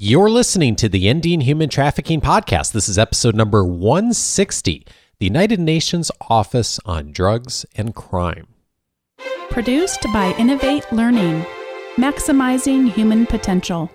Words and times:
You're 0.00 0.30
listening 0.30 0.76
to 0.76 0.88
the 0.88 1.08
Ending 1.08 1.40
Human 1.40 1.68
Trafficking 1.68 2.20
Podcast. 2.20 2.70
This 2.70 2.88
is 2.88 2.98
episode 2.98 3.34
number 3.34 3.64
160 3.64 4.86
The 5.18 5.26
United 5.26 5.58
Nations 5.58 6.12
Office 6.20 6.78
on 6.84 7.10
Drugs 7.10 7.66
and 7.74 7.96
Crime. 7.96 8.46
Produced 9.50 10.04
by 10.12 10.36
Innovate 10.38 10.86
Learning, 10.92 11.44
maximizing 11.96 12.92
human 12.92 13.26
potential. 13.26 13.90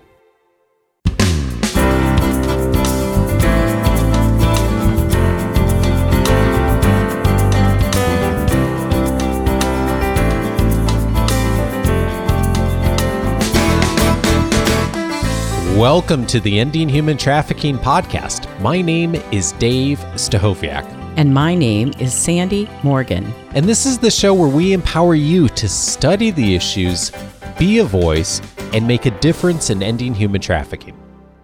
Welcome 15.74 16.24
to 16.26 16.38
the 16.38 16.60
Ending 16.60 16.88
Human 16.88 17.16
Trafficking 17.16 17.78
Podcast. 17.78 18.48
My 18.60 18.80
name 18.80 19.16
is 19.32 19.50
Dave 19.54 19.98
Stachowiak. 20.14 20.84
And 21.16 21.34
my 21.34 21.56
name 21.56 21.92
is 21.98 22.14
Sandy 22.14 22.70
Morgan. 22.84 23.24
And 23.56 23.66
this 23.66 23.84
is 23.84 23.98
the 23.98 24.08
show 24.08 24.34
where 24.34 24.48
we 24.48 24.72
empower 24.72 25.16
you 25.16 25.48
to 25.48 25.68
study 25.68 26.30
the 26.30 26.54
issues, 26.54 27.10
be 27.58 27.80
a 27.80 27.84
voice, 27.84 28.40
and 28.72 28.86
make 28.86 29.06
a 29.06 29.10
difference 29.18 29.68
in 29.68 29.82
ending 29.82 30.14
human 30.14 30.40
trafficking. 30.40 30.96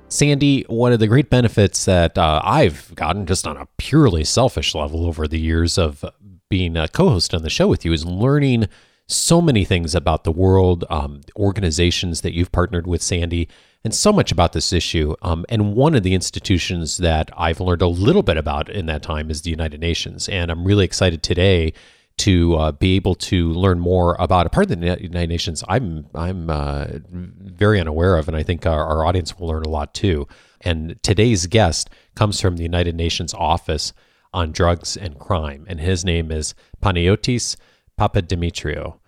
Sandy, 0.06 0.62
one 0.68 0.92
of 0.92 1.00
the 1.00 1.08
great 1.08 1.28
benefits 1.28 1.84
that 1.86 2.16
uh, 2.16 2.40
I've 2.44 2.94
gotten 2.94 3.26
just 3.26 3.48
on 3.48 3.56
a 3.56 3.66
purely 3.78 4.22
selfish 4.22 4.76
level 4.76 5.06
over 5.06 5.26
the 5.26 5.40
years 5.40 5.76
of 5.76 6.04
being 6.48 6.76
a 6.76 6.86
co 6.86 7.08
host 7.08 7.34
on 7.34 7.42
the 7.42 7.50
show 7.50 7.66
with 7.66 7.84
you 7.84 7.92
is 7.92 8.06
learning 8.06 8.68
so 9.10 9.40
many 9.40 9.64
things 9.64 9.94
about 9.94 10.24
the 10.24 10.32
world, 10.32 10.84
um, 10.90 11.20
organizations 11.36 12.20
that 12.20 12.32
you've 12.32 12.52
partnered 12.52 12.86
with, 12.86 13.02
Sandy 13.02 13.48
and 13.84 13.94
so 13.94 14.12
much 14.12 14.30
about 14.30 14.52
this 14.52 14.72
issue. 14.72 15.14
Um, 15.22 15.44
and 15.48 15.74
one 15.74 15.94
of 15.94 16.02
the 16.02 16.14
institutions 16.14 16.98
that 16.98 17.30
I've 17.36 17.60
learned 17.60 17.82
a 17.82 17.88
little 17.88 18.22
bit 18.22 18.36
about 18.36 18.68
in 18.68 18.86
that 18.86 19.02
time 19.02 19.30
is 19.30 19.42
the 19.42 19.50
United 19.50 19.80
Nations. 19.80 20.28
And 20.28 20.50
I'm 20.50 20.64
really 20.64 20.84
excited 20.84 21.22
today 21.22 21.72
to 22.18 22.54
uh, 22.56 22.72
be 22.72 22.96
able 22.96 23.14
to 23.14 23.50
learn 23.52 23.80
more 23.80 24.16
about 24.18 24.44
a 24.44 24.50
part 24.50 24.70
of 24.70 24.78
the 24.78 24.86
United 25.00 25.28
Nations 25.30 25.64
I'm 25.68 26.06
I'm 26.14 26.50
uh, 26.50 26.86
very 27.08 27.80
unaware 27.80 28.18
of, 28.18 28.28
and 28.28 28.36
I 28.36 28.42
think 28.42 28.66
our, 28.66 28.84
our 28.84 29.06
audience 29.06 29.38
will 29.38 29.48
learn 29.48 29.62
a 29.62 29.70
lot 29.70 29.94
too. 29.94 30.28
And 30.60 31.02
today's 31.02 31.46
guest 31.46 31.88
comes 32.14 32.38
from 32.38 32.58
the 32.58 32.62
United 32.62 32.94
Nations 32.94 33.32
Office 33.32 33.94
on 34.34 34.52
Drugs 34.52 34.98
and 34.98 35.18
Crime, 35.18 35.64
and 35.66 35.80
his 35.80 36.04
name 36.04 36.30
is 36.30 36.54
Panagiotis 36.82 37.56
Papadimitriou. 37.98 38.98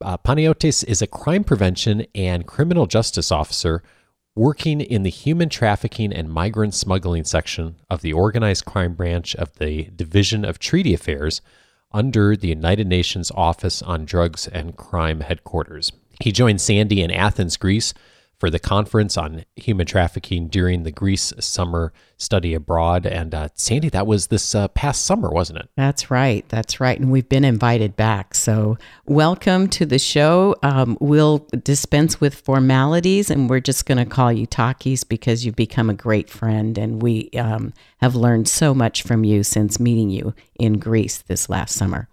Uh, 0.00 0.18
Panagiotis 0.18 0.84
is 0.84 1.00
a 1.00 1.06
crime 1.06 1.44
prevention 1.44 2.06
and 2.14 2.46
criminal 2.46 2.86
justice 2.86 3.30
officer 3.30 3.82
working 4.36 4.80
in 4.80 5.04
the 5.04 5.10
human 5.10 5.48
trafficking 5.48 6.12
and 6.12 6.28
migrant 6.28 6.74
smuggling 6.74 7.24
section 7.24 7.76
of 7.88 8.02
the 8.02 8.12
organized 8.12 8.64
crime 8.64 8.94
branch 8.94 9.36
of 9.36 9.54
the 9.54 9.84
Division 9.94 10.44
of 10.44 10.58
Treaty 10.58 10.92
Affairs 10.92 11.40
under 11.92 12.36
the 12.36 12.48
United 12.48 12.88
Nations 12.88 13.30
Office 13.34 13.80
on 13.82 14.04
Drugs 14.04 14.48
and 14.48 14.76
Crime 14.76 15.20
headquarters. 15.20 15.92
He 16.20 16.32
joined 16.32 16.60
Sandy 16.60 17.00
in 17.00 17.12
Athens, 17.12 17.56
Greece 17.56 17.94
for 18.38 18.50
the 18.50 18.58
conference 18.58 19.16
on 19.16 19.44
human 19.56 19.86
trafficking 19.86 20.48
during 20.48 20.82
the 20.82 20.90
Greece 20.90 21.32
summer 21.40 21.92
study 22.16 22.54
abroad. 22.54 23.06
And 23.06 23.34
uh, 23.34 23.48
Sandy, 23.54 23.88
that 23.90 24.06
was 24.06 24.28
this 24.28 24.54
uh, 24.54 24.68
past 24.68 25.04
summer, 25.04 25.30
wasn't 25.30 25.60
it? 25.60 25.68
That's 25.76 26.10
right. 26.10 26.48
That's 26.48 26.80
right. 26.80 26.98
And 26.98 27.10
we've 27.10 27.28
been 27.28 27.44
invited 27.44 27.96
back. 27.96 28.34
So 28.34 28.78
welcome 29.06 29.68
to 29.68 29.86
the 29.86 29.98
show. 29.98 30.54
Um, 30.62 30.96
we'll 31.00 31.46
dispense 31.62 32.20
with 32.20 32.34
formalities 32.34 33.30
and 33.30 33.48
we're 33.50 33.60
just 33.60 33.86
going 33.86 33.98
to 33.98 34.06
call 34.06 34.32
you 34.32 34.46
Takis 34.46 35.06
because 35.06 35.44
you've 35.44 35.56
become 35.56 35.90
a 35.90 35.94
great 35.94 36.30
friend. 36.30 36.78
And 36.78 37.02
we 37.02 37.30
um, 37.36 37.72
have 37.98 38.14
learned 38.14 38.48
so 38.48 38.74
much 38.74 39.02
from 39.02 39.24
you 39.24 39.42
since 39.42 39.80
meeting 39.80 40.10
you 40.10 40.34
in 40.58 40.74
Greece 40.74 41.18
this 41.18 41.48
last 41.48 41.74
summer. 41.74 42.08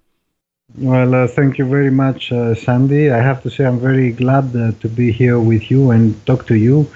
Well, 0.78 1.14
uh, 1.14 1.28
thank 1.28 1.58
you 1.58 1.66
very 1.66 1.92
much, 1.92 2.32
uh, 2.32 2.56
Sandy. 2.56 3.12
I 3.12 3.18
have 3.18 3.44
to 3.44 3.50
say 3.50 3.66
I'm 3.66 3.80
very 3.80 4.12
glad 4.12 4.56
uh, 4.56 4.72
to 4.80 4.88
be 4.88 5.12
here 5.12 5.40
with 5.40 5.70
you 5.70 5.92
and 5.92 6.26
talk 6.26 6.48
to 6.48 6.56
you. 6.56 6.90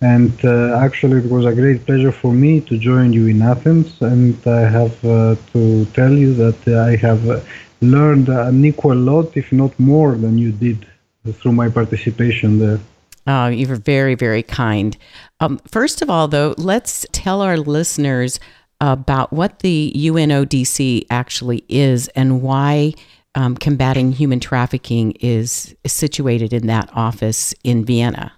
And 0.00 0.32
uh, 0.44 0.78
actually, 0.78 1.18
it 1.24 1.30
was 1.30 1.44
a 1.44 1.52
great 1.52 1.86
pleasure 1.86 2.12
for 2.12 2.32
me 2.32 2.60
to 2.62 2.78
join 2.78 3.12
you 3.12 3.26
in 3.26 3.42
Athens. 3.42 4.00
And 4.00 4.36
I 4.46 4.60
have 4.60 5.04
uh, 5.04 5.34
to 5.52 5.84
tell 5.86 6.12
you 6.12 6.34
that 6.34 6.68
I 6.68 6.96
have 6.96 7.44
learned 7.80 8.28
an 8.28 8.64
equal 8.64 8.94
lot, 8.96 9.36
if 9.36 9.50
not 9.52 9.78
more, 9.80 10.14
than 10.14 10.38
you 10.38 10.52
did 10.52 10.86
through 11.32 11.52
my 11.52 11.68
participation 11.68 12.58
there. 12.58 12.78
Oh, 13.26 13.48
you 13.48 13.66
were 13.66 13.76
very, 13.76 14.14
very 14.14 14.44
kind. 14.44 14.96
Um, 15.40 15.58
first 15.66 16.00
of 16.00 16.08
all, 16.08 16.28
though, 16.28 16.54
let's 16.58 17.06
tell 17.10 17.42
our 17.42 17.56
listeners 17.56 18.38
about 18.80 19.32
what 19.32 19.60
the 19.60 19.92
UNODC 19.96 21.06
actually 21.10 21.64
is 21.68 22.08
and 22.08 22.42
why 22.42 22.94
um, 23.36 23.56
combating 23.56 24.12
human 24.12 24.40
trafficking 24.40 25.12
is 25.20 25.76
situated 25.86 26.52
in 26.52 26.66
that 26.66 26.90
office 26.94 27.54
in 27.62 27.84
Vienna? 27.84 28.32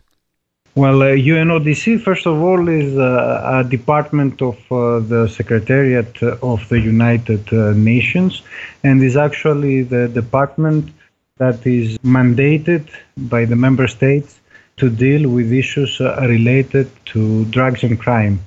Well, 0.74 1.02
uh, 1.02 1.06
UNODC, 1.06 2.00
first 2.02 2.26
of 2.26 2.40
all, 2.40 2.68
is 2.68 2.96
uh, 2.96 3.64
a 3.64 3.68
department 3.68 4.42
of 4.42 4.56
uh, 4.70 5.00
the 5.00 5.26
Secretariat 5.28 6.22
of 6.22 6.68
the 6.68 6.78
United 6.78 7.52
uh, 7.52 7.72
Nations 7.72 8.42
and 8.84 9.02
is 9.02 9.16
actually 9.16 9.82
the 9.82 10.08
department 10.08 10.90
that 11.38 11.66
is 11.66 11.98
mandated 11.98 12.88
by 13.16 13.44
the 13.44 13.56
member 13.56 13.88
states 13.88 14.40
to 14.76 14.88
deal 14.88 15.28
with 15.28 15.52
issues 15.52 16.00
uh, 16.00 16.16
related 16.28 16.88
to 17.06 17.44
drugs 17.46 17.82
and 17.82 17.98
crime, 17.98 18.38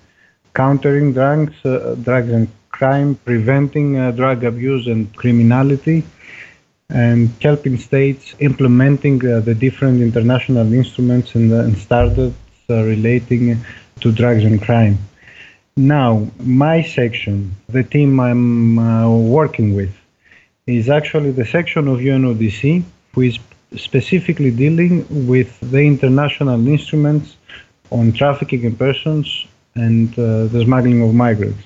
countering 0.53 1.13
drugs, 1.13 1.53
uh, 1.65 1.95
drugs 2.01 2.29
and 2.29 2.47
crime, 2.81 3.13
preventing 3.31 3.87
drug 4.21 4.43
abuse 4.43 4.87
and 4.87 5.01
criminality, 5.21 5.99
and 6.89 7.29
helping 7.41 7.77
states 7.77 8.35
implementing 8.39 9.17
uh, 9.25 9.39
the 9.39 9.55
different 9.55 10.01
international 10.01 10.73
instruments 10.73 11.35
and, 11.35 11.51
uh, 11.53 11.67
and 11.67 11.77
standards 11.77 12.35
uh, 12.69 12.83
relating 12.83 13.43
to 13.99 14.11
drugs 14.11 14.43
and 14.43 14.61
crime. 14.61 14.97
Now, 15.77 16.27
my 16.39 16.81
section, 16.81 17.55
the 17.69 17.83
team 17.83 18.19
I'm 18.19 18.77
uh, 18.79 19.09
working 19.39 19.75
with, 19.75 19.93
is 20.67 20.89
actually 20.89 21.31
the 21.31 21.45
section 21.45 21.87
of 21.87 21.99
UNODC 21.99 22.83
who 23.13 23.21
is 23.21 23.39
specifically 23.75 24.51
dealing 24.51 25.05
with 25.27 25.51
the 25.61 25.81
international 25.93 26.67
instruments 26.67 27.37
on 27.89 28.11
trafficking 28.11 28.63
in 28.63 28.75
persons 28.75 29.47
and 29.75 30.09
uh, 30.19 30.47
the 30.53 30.61
smuggling 30.65 31.01
of 31.01 31.13
migrants. 31.13 31.63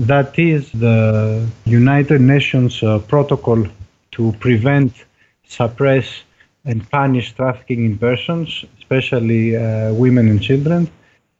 That 0.00 0.38
is 0.38 0.70
the 0.72 1.48
United 1.64 2.20
Nations 2.20 2.82
uh, 2.82 2.98
Protocol 2.98 3.66
to 4.10 4.32
prevent, 4.40 4.92
suppress, 5.48 6.22
and 6.66 6.88
punish 6.90 7.32
trafficking 7.32 7.86
in 7.86 7.96
persons, 7.96 8.66
especially 8.76 9.56
uh, 9.56 9.94
women 9.94 10.28
and 10.28 10.42
children, 10.42 10.90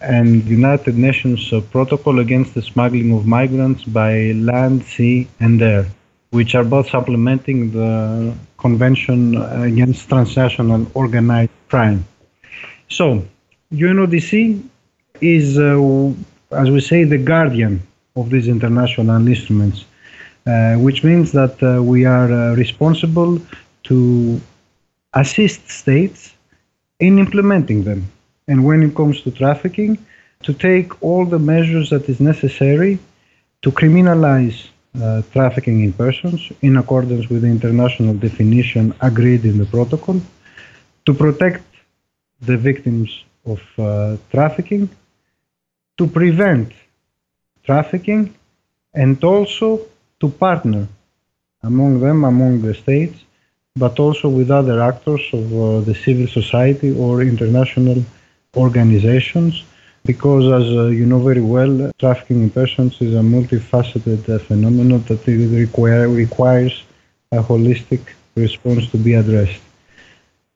and 0.00 0.42
United 0.44 0.96
Nations 0.96 1.52
uh, 1.52 1.60
Protocol 1.70 2.18
against 2.20 2.54
the 2.54 2.62
smuggling 2.62 3.12
of 3.12 3.26
migrants 3.26 3.84
by 3.84 4.32
land, 4.32 4.84
sea, 4.84 5.28
and 5.38 5.60
air, 5.60 5.86
which 6.30 6.54
are 6.54 6.64
both 6.64 6.88
supplementing 6.88 7.72
the 7.72 8.34
Convention 8.56 9.36
against 9.36 10.08
Transnational 10.08 10.86
Organized 10.94 11.50
Crime. 11.68 12.06
So, 12.88 13.22
UNODC 13.70 14.62
is, 15.20 15.58
uh, 15.58 16.14
as 16.52 16.70
we 16.70 16.80
say, 16.80 17.04
the 17.04 17.18
guardian 17.18 17.82
of 18.16 18.30
these 18.30 18.48
international 18.48 19.26
instruments 19.28 19.84
uh, 20.46 20.76
which 20.76 21.02
means 21.02 21.32
that 21.32 21.60
uh, 21.62 21.82
we 21.82 22.04
are 22.04 22.30
uh, 22.30 22.54
responsible 22.54 23.40
to 23.82 24.40
assist 25.14 25.68
states 25.68 26.34
in 27.00 27.18
implementing 27.18 27.82
them. 27.82 28.06
And 28.46 28.64
when 28.64 28.82
it 28.82 28.94
comes 28.94 29.22
to 29.22 29.30
trafficking, 29.30 29.98
to 30.44 30.52
take 30.54 31.02
all 31.02 31.24
the 31.24 31.38
measures 31.38 31.90
that 31.90 32.08
is 32.08 32.20
necessary 32.20 32.98
to 33.62 33.72
criminalize 33.72 34.68
uh, 35.02 35.22
trafficking 35.32 35.82
in 35.82 35.92
persons 35.92 36.52
in 36.62 36.76
accordance 36.76 37.28
with 37.28 37.42
the 37.42 37.48
international 37.48 38.14
definition 38.14 38.94
agreed 39.00 39.44
in 39.44 39.58
the 39.58 39.66
protocol, 39.66 40.20
to 41.06 41.12
protect 41.12 41.64
the 42.42 42.56
victims 42.56 43.24
of 43.44 43.60
uh, 43.78 44.16
trafficking, 44.30 44.88
to 45.98 46.06
prevent 46.06 46.72
trafficking, 47.66 48.34
and 48.94 49.22
also 49.22 49.68
to 50.20 50.28
partner 50.28 50.88
among 51.62 52.00
them, 52.00 52.24
among 52.24 52.62
the 52.62 52.74
states, 52.74 53.18
but 53.74 53.98
also 53.98 54.28
with 54.28 54.50
other 54.50 54.80
actors 54.80 55.24
of 55.32 55.44
uh, 55.52 55.80
the 55.80 55.94
civil 55.94 56.26
society 56.26 56.90
or 56.96 57.22
international 57.22 58.02
organizations, 58.56 59.64
because 60.04 60.44
as 60.60 60.66
uh, 60.76 60.86
you 60.98 61.04
know 61.04 61.18
very 61.30 61.46
well, 61.56 61.90
trafficking 61.98 62.42
in 62.44 62.50
persons 62.50 62.92
is 63.00 63.14
a 63.14 63.24
multifaceted 63.36 64.22
uh, 64.28 64.38
phenomenon 64.38 65.02
that 65.08 65.26
require, 65.26 66.08
requires 66.08 66.84
a 67.32 67.42
holistic 67.50 68.02
response 68.36 68.88
to 68.92 68.96
be 68.96 69.14
addressed. 69.14 69.65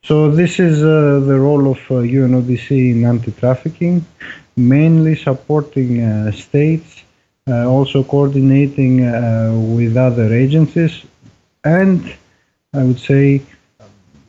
So 0.03 0.31
this 0.31 0.59
is 0.59 0.83
uh, 0.83 1.21
the 1.27 1.39
role 1.39 1.71
of 1.71 1.79
uh, 1.91 2.03
UNODC 2.03 2.93
in 2.93 3.05
anti-trafficking, 3.05 4.05
mainly 4.57 5.15
supporting 5.15 6.03
uh, 6.03 6.33
states, 6.33 7.03
uh, 7.47 7.69
also 7.69 8.03
coordinating 8.03 9.05
uh, 9.05 9.53
with 9.55 9.97
other 9.97 10.33
agencies, 10.33 11.05
and 11.65 12.15
I 12.73 12.85
would 12.85 12.99
say 12.99 13.43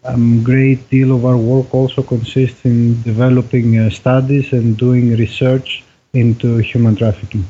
a 0.03 0.17
great 0.43 0.89
deal 0.89 1.15
of 1.15 1.25
our 1.25 1.37
work 1.37 1.73
also 1.73 2.01
consists 2.01 2.65
in 2.65 3.01
developing 3.03 3.77
uh, 3.77 3.89
studies 3.89 4.51
and 4.51 4.75
doing 4.77 5.15
research 5.15 5.83
into 6.13 6.57
human 6.57 6.95
trafficking. 6.95 7.45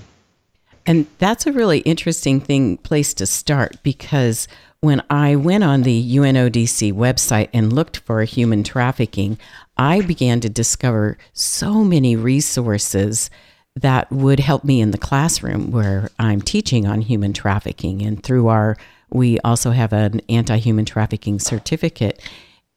And 0.86 1.08
that's 1.20 1.46
a 1.46 1.52
really 1.52 1.80
interesting 1.80 2.42
thing 2.42 2.78
place 2.78 3.14
to 3.16 3.26
start 3.26 3.78
because 3.84 4.48
when 4.82 5.04
I 5.12 5.36
went 5.36 5.64
on 5.64 5.84
the 5.84 6.16
UNODC 6.16 6.92
website 6.92 7.50
and 7.54 7.72
looked 7.72 7.98
for 7.98 8.24
human 8.24 8.64
trafficking, 8.64 9.38
I 9.78 10.02
began 10.02 10.42
to 10.42 10.50
discover 10.50 11.18
so 11.34 11.84
many 11.84 12.16
resources 12.16 13.30
that 13.76 14.12
would 14.12 14.40
help 14.40 14.64
me 14.64 14.82
in 14.82 14.92
the 14.92 14.98
classroom 14.98 15.72
where 15.72 16.10
I'm 16.18 16.42
teaching 16.42 16.88
on 16.88 17.02
human 17.02 17.32
trafficking. 17.32 18.02
And 18.02 18.22
through 18.24 18.48
our, 18.48 18.76
we 19.12 19.40
also 19.42 19.70
have 19.70 19.94
an 19.94 20.20
anti 20.28 20.58
human 20.58 20.86
trafficking 20.86 21.40
certificate. 21.40 22.20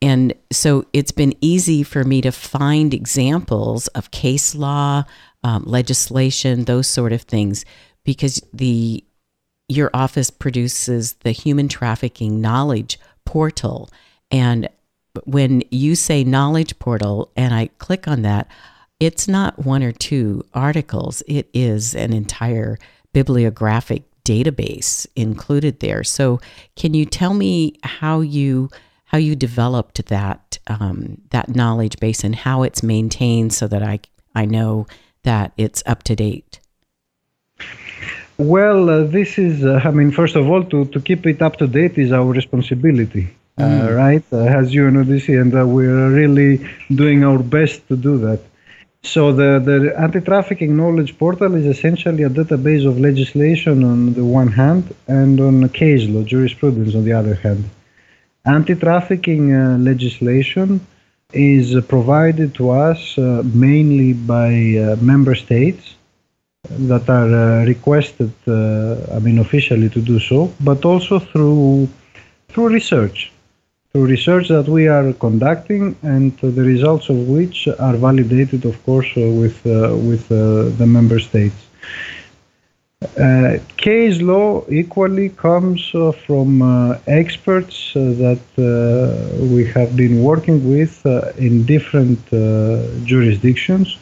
And 0.02 0.34
so 0.52 0.84
it's 0.92 1.12
been 1.12 1.34
easy 1.40 1.82
for 1.82 2.04
me 2.04 2.20
to 2.20 2.30
find 2.30 2.92
examples 2.92 3.88
of 3.88 4.10
case 4.10 4.54
law, 4.54 5.04
um, 5.42 5.64
legislation, 5.64 6.64
those 6.64 6.86
sort 6.86 7.14
of 7.14 7.22
things, 7.22 7.64
because 8.04 8.42
the 8.52 9.02
your 9.68 9.90
office 9.94 10.30
produces 10.30 11.14
the 11.14 11.32
human 11.32 11.68
trafficking 11.68 12.40
knowledge 12.40 12.98
portal. 13.24 13.90
And 14.30 14.68
when 15.24 15.62
you 15.70 15.94
say 15.94 16.24
knowledge 16.24 16.78
portal 16.78 17.30
and 17.36 17.54
I 17.54 17.68
click 17.78 18.06
on 18.08 18.22
that, 18.22 18.48
it's 19.00 19.28
not 19.28 19.64
one 19.64 19.82
or 19.82 19.92
two 19.92 20.44
articles, 20.54 21.22
it 21.26 21.48
is 21.52 21.94
an 21.94 22.12
entire 22.12 22.78
bibliographic 23.12 24.02
database 24.24 25.06
included 25.14 25.80
there. 25.80 26.02
So, 26.02 26.40
can 26.76 26.94
you 26.94 27.04
tell 27.04 27.34
me 27.34 27.74
how 27.82 28.20
you 28.20 28.70
how 29.06 29.18
you 29.18 29.36
developed 29.36 30.06
that 30.06 30.58
um, 30.66 31.20
that 31.30 31.54
knowledge 31.54 31.98
base 32.00 32.24
and 32.24 32.34
how 32.34 32.62
it's 32.62 32.82
maintained 32.82 33.52
so 33.52 33.68
that 33.68 33.82
I 33.82 34.00
I 34.34 34.46
know 34.46 34.86
that 35.24 35.52
it's 35.56 35.82
up 35.86 36.02
to 36.04 36.16
date? 36.16 36.60
Well, 38.36 38.90
uh, 38.90 39.04
this 39.04 39.38
is, 39.38 39.64
uh, 39.64 39.80
I 39.84 39.92
mean, 39.92 40.10
first 40.10 40.34
of 40.34 40.48
all, 40.50 40.64
to, 40.64 40.86
to 40.86 41.00
keep 41.00 41.24
it 41.26 41.40
up 41.40 41.56
to 41.58 41.68
date 41.68 41.98
is 41.98 42.10
our 42.10 42.26
responsibility, 42.26 43.28
uh, 43.58 43.62
mm. 43.62 43.88
uh, 43.88 43.92
right? 43.92 44.24
as 44.32 44.74
you 44.74 44.90
know, 44.90 45.02
and 45.02 45.54
uh, 45.54 45.64
we're 45.64 46.10
really 46.10 46.68
doing 46.92 47.22
our 47.22 47.38
best 47.38 47.86
to 47.88 47.96
do 47.96 48.18
that. 48.18 48.40
So 49.04 49.32
the, 49.32 49.60
the 49.60 49.94
anti-trafficking 50.00 50.76
knowledge 50.76 51.16
portal 51.16 51.54
is 51.54 51.66
essentially 51.66 52.24
a 52.24 52.30
database 52.30 52.88
of 52.88 52.98
legislation 52.98 53.84
on 53.84 54.14
the 54.14 54.24
one 54.24 54.48
hand 54.48 54.92
and 55.06 55.38
on 55.40 55.68
case 55.68 56.08
law, 56.08 56.24
jurisprudence 56.24 56.96
on 56.96 57.04
the 57.04 57.12
other 57.12 57.34
hand. 57.34 57.70
Anti-trafficking 58.46 59.54
uh, 59.54 59.78
legislation 59.78 60.84
is 61.32 61.80
provided 61.84 62.54
to 62.54 62.70
us 62.70 63.16
mainly 63.16 64.12
by 64.12 64.96
member 65.00 65.34
states 65.34 65.94
that 66.70 67.08
are 67.08 67.62
uh, 67.62 67.64
requested, 67.66 68.32
uh, 68.48 68.96
I 69.14 69.18
mean, 69.18 69.38
officially 69.38 69.88
to 69.90 70.00
do 70.00 70.18
so, 70.18 70.52
but 70.60 70.84
also 70.84 71.18
through 71.18 71.88
through 72.48 72.68
research, 72.68 73.32
through 73.92 74.06
research 74.06 74.48
that 74.48 74.68
we 74.68 74.86
are 74.86 75.12
conducting, 75.14 75.96
and 76.02 76.36
the 76.38 76.62
results 76.62 77.08
of 77.08 77.16
which 77.28 77.68
are 77.78 77.96
validated, 77.96 78.64
of 78.64 78.82
course, 78.84 79.10
uh, 79.16 79.20
with 79.20 79.66
uh, 79.66 79.96
with 79.96 80.30
uh, 80.32 80.70
the 80.78 80.86
member 80.86 81.18
states. 81.18 81.56
Uh, 83.18 83.58
case 83.76 84.22
law 84.22 84.64
equally 84.70 85.28
comes 85.28 85.90
from 86.26 86.62
experts 87.06 87.92
that 87.92 88.40
we 89.52 89.66
have 89.66 89.94
been 89.94 90.22
working 90.22 90.66
with 90.66 91.04
in 91.36 91.66
different 91.66 92.18
jurisdictions 93.04 93.98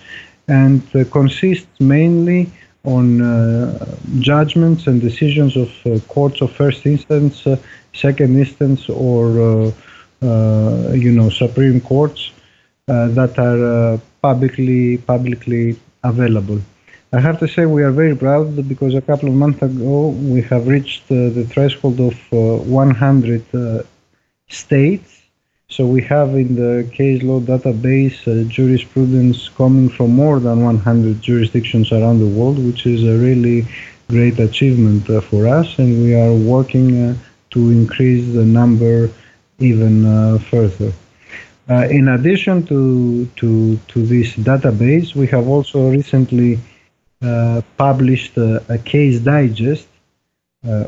and 0.49 0.83
uh, 0.95 1.05
consists 1.11 1.81
mainly 1.81 2.51
on 2.85 3.23
uh, 3.23 3.97
judgments 4.19 4.87
and 4.87 5.01
decisions 5.01 5.57
of 5.57 5.71
uh, 5.87 5.99
courts 6.09 6.41
of 6.41 6.51
first 6.51 6.85
instance, 6.85 7.47
second 7.93 8.39
instance, 8.39 8.89
or 8.89 9.73
you 10.95 11.13
know 11.13 11.29
supreme 11.31 11.81
courts 11.81 12.33
that 12.87 13.39
are 13.39 14.01
publicly 14.21 14.99
publicly 14.99 15.79
available. 16.03 16.61
I 17.15 17.21
have 17.21 17.39
to 17.41 17.47
say 17.47 17.67
we 17.67 17.83
are 17.83 17.91
very 17.91 18.17
proud 18.17 18.67
because 18.67 18.95
a 18.95 19.03
couple 19.03 19.29
of 19.29 19.35
months 19.35 19.61
ago 19.61 20.09
we 20.09 20.41
have 20.43 20.67
reached 20.67 21.05
uh, 21.11 21.29
the 21.29 21.45
threshold 21.45 22.01
of 22.01 22.15
uh, 22.33 22.63
100 22.65 23.55
uh, 23.55 23.83
states 24.49 25.22
so 25.73 25.87
we 25.87 26.03
have 26.03 26.35
in 26.35 26.55
the 26.55 26.87
case 26.93 27.23
law 27.23 27.41
database 27.41 28.19
uh, 28.29 28.47
jurisprudence 28.47 29.49
coming 29.49 29.89
from 29.89 30.11
more 30.11 30.39
than 30.39 30.63
100 30.63 31.23
jurisdictions 31.23 31.93
around 31.93 32.19
the 32.19 32.27
world, 32.27 32.59
which 32.59 32.85
is 32.85 33.05
a 33.05 33.17
really 33.17 33.67
great 34.09 34.39
achievement 34.39 35.09
uh, 35.09 35.23
for 35.23 35.49
us, 35.49 35.79
and 35.79 36.03
we 36.03 36.15
are 36.15 36.35
working 36.35 36.89
uh, 37.03 37.15
to 37.49 37.71
increase 37.71 38.35
the 38.35 38.45
number 38.45 39.11
even 39.61 40.05
uh, 40.05 40.39
further. 40.51 40.93
Uh, 41.71 41.87
in 41.89 42.09
addition 42.09 42.67
to, 42.67 43.25
to, 43.37 43.79
to 43.89 44.05
this 44.05 44.35
database, 44.35 45.15
we 45.15 45.27
have 45.27 45.49
also 45.49 45.91
recently 45.91 46.59
uh, 47.23 47.63
published 47.79 48.37
a 48.37 48.79
case 48.85 49.21
digest 49.21 49.89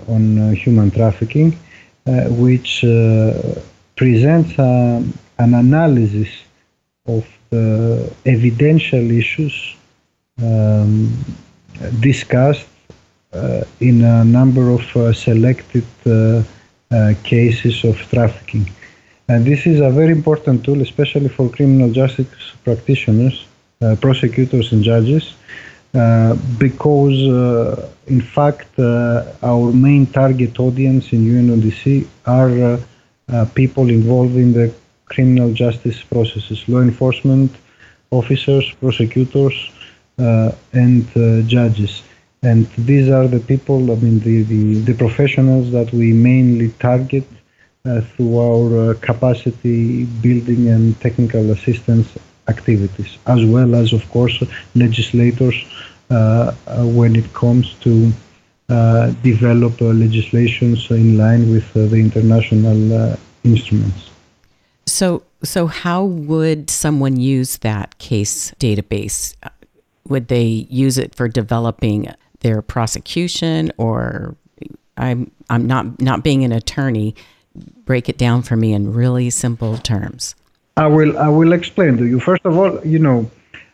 on 0.09 0.55
human 0.55 0.91
trafficking, 0.91 1.53
which 2.45 2.85
presents 3.97 4.59
uh, 4.59 5.03
an 5.39 5.55
analysis 5.55 6.29
of 7.07 7.25
the 7.51 8.13
evidential 8.27 9.11
issues 9.11 9.77
um, 10.43 11.13
discussed 12.01 12.69
uh, 13.33 13.65
in 13.81 14.03
a 14.03 14.25
number 14.25 14.71
of 14.71 14.97
uh, 14.97 15.13
selected 15.13 15.85
uh, 16.07 16.43
uh, 16.91 17.15
cases 17.25 17.85
of 17.85 17.97
trafficking. 18.11 18.69
And 19.29 19.45
this 19.45 19.67
is 19.67 19.81
a 19.81 19.91
very 19.91 20.13
important 20.13 20.65
tool, 20.65 20.81
especially 20.83 21.29
for 21.29 21.49
criminal 21.49 21.91
justice 21.91 22.29
practitioners, 22.63 23.47
uh, 23.81 23.97
prosecutors, 24.01 24.73
and 24.73 24.85
judges, 24.85 25.35
because, 26.59 27.19
in 28.07 28.21
fact, 28.21 28.79
our 28.79 29.73
main 29.73 30.07
target 30.07 30.59
audience 30.61 31.13
in 31.13 31.25
UNODC 31.25 32.07
are 32.27 32.55
uh, 32.63 32.81
people 33.55 33.89
involved 33.89 34.37
in 34.37 34.53
the 34.53 34.73
criminal 35.07 35.53
justice 35.53 36.03
processes, 36.03 36.69
law 36.69 36.81
enforcement 36.81 37.51
officers, 38.11 38.71
prosecutors, 38.81 39.71
uh, 40.19 40.53
and 40.73 41.05
uh, 41.17 41.43
judges. 41.43 42.03
And 42.43 42.67
these 42.77 43.09
are 43.09 43.27
the 43.27 43.41
people, 43.41 43.91
I 43.91 43.97
mean, 43.97 44.21
the, 44.21 44.43
the, 44.43 44.75
the 44.81 44.95
professionals 44.95 45.73
that 45.73 45.93
we 45.93 46.13
mainly 46.13 46.71
target 46.79 47.27
uh, 47.87 48.01
through 48.01 48.39
our 48.39 48.91
uh, 48.91 48.95
capacity 49.01 50.05
building 50.05 50.69
and 50.69 50.99
technical 51.01 51.51
assistance 51.51 52.09
activities, 52.49 53.19
as 53.27 53.45
well 53.45 53.75
as, 53.75 53.93
of 53.93 54.09
course, 54.11 54.43
legislators 54.75 55.57
uh, 56.11 56.53
when 56.99 57.17
it 57.17 57.33
comes 57.33 57.75
to 57.81 57.93
uh, 58.11 58.13
develop 58.69 59.81
uh, 59.81 59.87
legislations 59.87 60.91
in 60.91 61.19
line 61.19 61.51
with 61.51 61.77
uh, 61.77 61.87
the 61.87 61.97
international 61.97 63.17
instruments. 63.45 64.11
So, 64.87 65.23
so 65.43 65.67
how 65.67 66.05
would 66.05 66.71
someone 66.71 67.17
use 67.19 67.59
that 67.59 67.99
case 67.99 68.53
database? 68.53 69.35
Would 70.09 70.29
they 70.29 70.67
use 70.69 70.99
it 70.99 71.15
for 71.15 71.29
developing 71.29 72.09
their 72.45 72.63
prosecution, 72.63 73.73
or 73.79 74.37
I'm 74.97 75.33
I'm 75.51 75.67
not 75.67 76.01
not 76.01 76.23
being 76.23 76.45
an 76.45 76.53
attorney. 76.53 77.17
Break 77.85 78.09
it 78.09 78.19
down 78.19 78.43
for 78.43 78.57
me 78.57 78.73
in 78.73 78.93
really 78.93 79.31
simple 79.31 79.79
terms. 79.79 80.37
I 80.77 80.87
will 80.87 81.19
I 81.19 81.29
will 81.29 81.53
explain 81.53 81.97
to 81.97 82.07
you. 82.07 82.21
First 82.21 82.45
of 82.45 82.57
all, 82.57 82.81
you 82.87 82.99
know, 82.99 83.31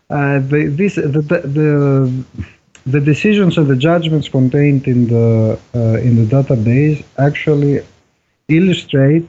uh, 0.08 0.38
the, 0.38 0.66
this 0.68 0.94
the, 0.94 1.02
the, 1.08 1.38
the 1.58 2.24
the 2.86 3.00
decisions 3.00 3.58
and 3.58 3.66
the 3.66 3.76
judgments 3.76 4.28
contained 4.28 4.86
in 4.86 5.08
the 5.08 5.58
uh, 5.74 5.78
in 6.06 6.16
the 6.16 6.26
database 6.36 7.04
actually 7.18 7.80
illustrate 8.48 9.26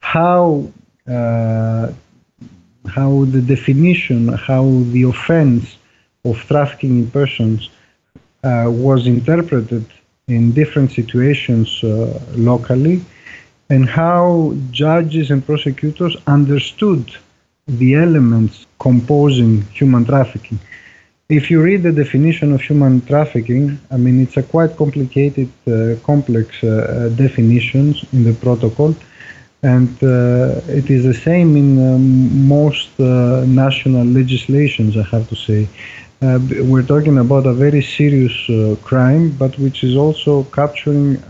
how 0.00 0.66
uh, 1.08 1.92
how 2.86 3.24
the 3.24 3.40
definition, 3.40 4.28
how 4.28 4.64
the 4.94 5.02
offense 5.02 5.76
of 6.24 6.36
trafficking 6.46 6.98
in 7.00 7.10
persons 7.10 7.70
uh, 8.42 8.66
was 8.68 9.06
interpreted 9.06 9.86
in 10.28 10.52
different 10.52 10.90
situations 10.92 11.82
uh, 11.82 12.20
locally, 12.34 13.02
and 13.70 13.88
how 13.88 14.54
judges 14.70 15.30
and 15.30 15.44
prosecutors 15.44 16.16
understood 16.26 17.04
the 17.66 17.94
elements 17.94 18.66
composing 18.78 19.62
human 19.72 20.04
trafficking. 20.04 20.58
If 21.28 21.50
you 21.50 21.62
read 21.62 21.82
the 21.82 21.92
definition 21.92 22.52
of 22.52 22.60
human 22.60 23.00
trafficking, 23.00 23.78
I 23.90 23.96
mean, 23.96 24.20
it's 24.20 24.36
a 24.36 24.42
quite 24.42 24.76
complicated, 24.76 25.48
uh, 25.66 25.96
complex 26.04 26.62
uh, 26.62 27.10
definitions 27.16 28.04
in 28.12 28.24
the 28.24 28.34
protocol, 28.34 28.94
and 29.62 29.88
uh, 30.02 30.60
it 30.68 30.90
is 30.90 31.04
the 31.04 31.14
same 31.14 31.56
in 31.56 31.70
um, 31.78 32.46
most 32.46 32.90
uh, 33.00 33.44
national 33.46 34.04
legislations, 34.04 34.98
I 34.98 35.02
have 35.04 35.26
to 35.30 35.34
say. 35.34 35.66
Uh, 36.20 36.38
we're 36.70 36.82
talking 36.82 37.16
about 37.18 37.46
a 37.46 37.54
very 37.54 37.82
serious 37.82 38.36
uh, 38.50 38.76
crime, 38.82 39.30
but 39.30 39.58
which 39.58 39.82
is 39.82 39.96
also 39.96 40.44
capturing 40.44 41.22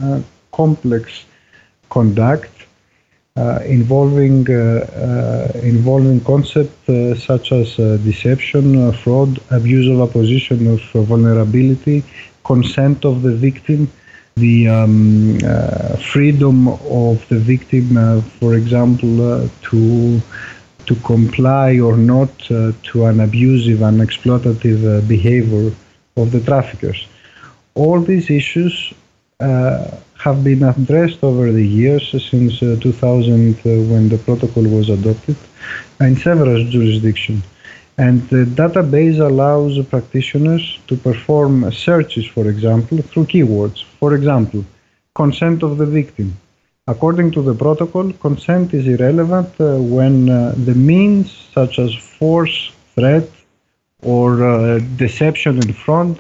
complex 0.51 1.25
conduct 1.89 2.51
uh, 2.53 2.54
involving 3.37 4.49
uh, 4.49 4.55
uh, 4.55 5.59
involving 5.59 6.21
concepts 6.21 6.87
such 7.21 7.51
as 7.51 7.75
deception, 8.05 8.93
fraud, 8.93 9.41
abuse 9.51 9.91
of 9.91 9.99
a 9.99 10.07
position 10.07 10.69
of 10.69 10.81
vulnerability, 11.07 12.05
consent 12.45 13.05
of 13.05 13.23
the 13.23 13.35
victim, 13.35 13.91
the 14.37 14.69
um, 14.69 15.37
uh, 15.45 15.97
freedom 15.97 16.69
of 16.69 17.29
the 17.29 17.39
victim, 17.41 17.97
uh, 17.97 18.21
for 18.39 18.55
example, 18.55 19.33
uh, 19.33 19.49
to 19.63 20.21
to 20.87 20.95
comply 20.97 21.81
or 21.81 21.97
not 21.97 22.39
to 22.39 23.07
an 23.07 23.19
abusive 23.19 23.83
and 23.83 24.01
exploitative 24.01 25.09
behavior 25.09 25.73
of 26.17 26.31
the 26.31 26.41
traffickers. 26.41 27.09
All 27.75 28.01
these 28.01 28.31
issues 28.31 28.93
have 30.25 30.43
been 30.43 30.63
addressed 30.63 31.23
over 31.23 31.53
the 31.53 31.67
years 31.81 32.05
since 32.31 32.63
uh, 32.63 32.77
2000 32.81 33.55
uh, 33.55 33.63
when 33.91 34.09
the 34.09 34.17
protocol 34.17 34.65
was 34.77 34.89
adopted 34.89 35.37
in 36.01 36.17
several 36.17 36.65
jurisdictions. 36.75 37.43
And 37.99 38.17
the 38.31 38.45
database 38.61 39.19
allows 39.21 39.75
practitioners 39.87 40.65
to 40.89 40.97
perform 40.97 41.71
searches, 41.71 42.27
for 42.27 42.49
example, 42.49 42.99
through 43.09 43.27
keywords. 43.27 43.85
For 44.01 44.15
example, 44.15 44.65
consent 45.15 45.63
of 45.63 45.77
the 45.77 45.87
victim. 46.01 46.29
According 46.87 47.31
to 47.33 47.43
the 47.43 47.55
protocol, 47.55 48.13
consent 48.27 48.75
is 48.75 48.87
irrelevant 48.87 49.51
uh, 49.61 49.77
when 49.97 50.17
uh, 50.31 50.55
the 50.69 50.75
means 50.75 51.27
such 51.57 51.79
as 51.79 51.95
force, 51.95 52.73
threat, 52.95 53.29
or 54.03 54.29
uh, 54.43 54.79
deception 54.97 55.55
in 55.65 55.73
front 55.73 56.17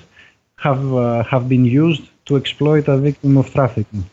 have, 0.56 0.84
uh, 0.94 1.22
have 1.24 1.48
been 1.48 1.64
used 1.64 2.04
to 2.26 2.36
exploit 2.36 2.88
a 2.88 2.96
victim 2.96 3.36
of 3.36 3.52
trafficking. 3.52 4.04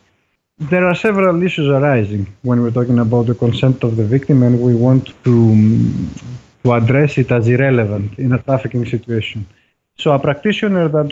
There 0.60 0.86
are 0.86 0.96
several 0.96 1.42
issues 1.42 1.70
arising 1.70 2.28
when 2.44 2.62
we're 2.62 2.72
talking 2.72 3.00
about 3.00 3.26
the 3.28 3.36
consent 3.36 3.84
of 3.84 3.96
the 3.96 4.04
victim, 4.04 4.44
and 4.44 4.62
we 4.62 4.76
want 4.76 5.08
to, 5.26 5.36
mm, 5.36 6.08
to 6.64 6.74
address 6.74 7.18
it 7.18 7.32
as 7.32 7.48
irrelevant 7.48 8.20
in 8.20 8.34
a 8.34 8.38
trafficking 8.38 8.86
situation. 8.86 9.48
So, 9.98 10.12
a 10.12 10.20
practitioner 10.20 10.88
that, 10.88 11.10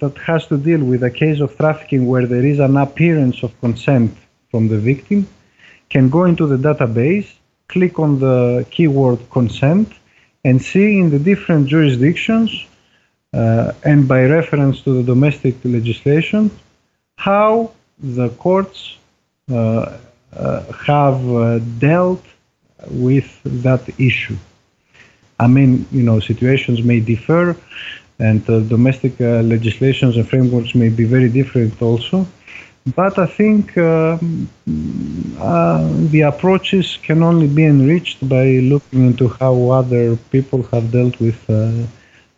that 0.00 0.16
has 0.18 0.46
to 0.48 0.56
deal 0.56 0.82
with 0.84 1.02
a 1.02 1.10
case 1.10 1.40
of 1.40 1.56
trafficking 1.56 2.06
where 2.06 2.26
there 2.26 2.44
is 2.44 2.58
an 2.58 2.76
appearance 2.76 3.42
of 3.42 3.58
consent 3.60 4.16
from 4.50 4.68
the 4.68 4.78
victim 4.78 5.28
can 5.90 6.08
go 6.08 6.24
into 6.24 6.46
the 6.46 6.56
database, 6.56 7.28
click 7.68 7.98
on 7.98 8.18
the 8.18 8.66
keyword 8.70 9.18
consent, 9.30 9.92
and 10.44 10.60
see 10.60 10.98
in 10.98 11.10
the 11.10 11.18
different 11.18 11.68
jurisdictions 11.68 12.66
and 13.32 14.08
by 14.08 14.24
reference 14.24 14.82
to 14.82 14.90
the 14.98 15.02
domestic 15.02 15.56
legislation, 15.64 16.50
how 17.16 17.72
the 17.98 18.28
courts 18.30 18.98
uh, 19.50 19.98
uh, 20.36 20.62
have 20.86 21.18
uh, 21.32 21.58
dealt 21.78 22.24
with 22.90 23.40
that 23.44 23.82
issue. 23.98 24.36
I 25.40 25.46
mean, 25.46 25.86
you 25.90 26.02
know, 26.02 26.20
situations 26.20 26.82
may 26.82 27.00
differ, 27.00 27.56
and 28.18 28.44
domestic 28.44 29.18
legislations 29.20 30.16
and 30.16 30.28
frameworks 30.28 30.74
may 30.74 30.88
be 30.88 31.04
very 31.04 31.28
different 31.28 31.80
also. 31.80 32.26
But 32.94 33.18
I 33.18 33.26
think 33.26 33.76
uh, 33.76 34.18
uh, 35.38 35.88
the 36.10 36.22
approaches 36.22 36.98
can 37.02 37.22
only 37.22 37.46
be 37.46 37.64
enriched 37.64 38.26
by 38.28 38.46
looking 38.72 39.06
into 39.06 39.28
how 39.28 39.70
other 39.70 40.16
people 40.30 40.62
have 40.72 40.90
dealt 40.90 41.20
with 41.20 41.38
uh, 41.48 41.54
uh, 41.54 41.86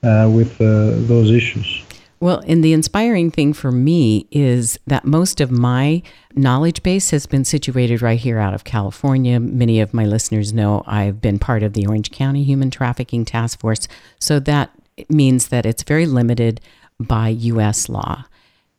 with 0.03 0.61
uh, 0.61 0.93
those 1.07 1.31
issues. 1.31 1.83
Well, 2.21 2.43
and 2.47 2.63
the 2.63 2.75
inspiring 2.75 3.31
thing 3.31 3.55
for 3.55 3.73
me 3.73 4.27
is 4.31 4.79
that 4.87 5.07
most 5.07 5.41
of 5.41 5.51
my 5.51 6.03
knowledge 6.35 6.83
base 6.83 7.11
has 7.11 7.25
been 7.25 7.47
situated 7.47 8.03
right 8.03 8.19
here 8.19 8.39
out 8.39 8.53
of 8.53 8.65
California. 8.65 9.41
Many 9.41 9.81
of 9.81 9.95
my 9.95 10.05
listeners 10.05 10.53
know 10.53 10.85
I've 10.87 11.23
been 11.23 11.39
part 11.39 11.63
of 11.63 11.73
the 11.73 11.87
Orange 11.87 12.11
County 12.11 12.45
Human 12.45 12.71
Trafficking 12.71 13.25
Task 13.25 13.59
Force. 13.59 13.89
So 14.19 14.39
that 14.41 14.71
means 15.09 15.49
that 15.49 15.65
it's 15.65 15.83
very 15.83 16.05
limited 16.05 16.61
by 16.99 17.29
U.S. 17.29 17.89
law. 17.89 18.27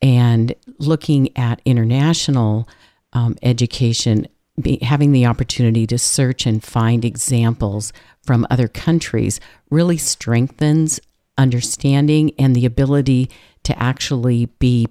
And 0.03 0.53
looking 0.77 1.35
at 1.35 1.63
international 1.65 2.69
um, 3.13 3.37
education, 3.41 4.27
be, 4.61 4.77
having 4.83 5.13
the 5.13 5.25
opportunity 5.25 5.87
to 5.87 5.97
search 5.97 6.45
and 6.45 6.63
find 6.63 7.03
examples 7.03 7.91
from 8.23 8.45
other 8.51 8.67
countries 8.67 9.39
really 9.71 9.97
strengthens 9.97 10.99
understanding 11.37 12.31
and 12.37 12.55
the 12.55 12.65
ability 12.65 13.29
to 13.63 13.77
actually 13.81 14.47
be 14.59 14.87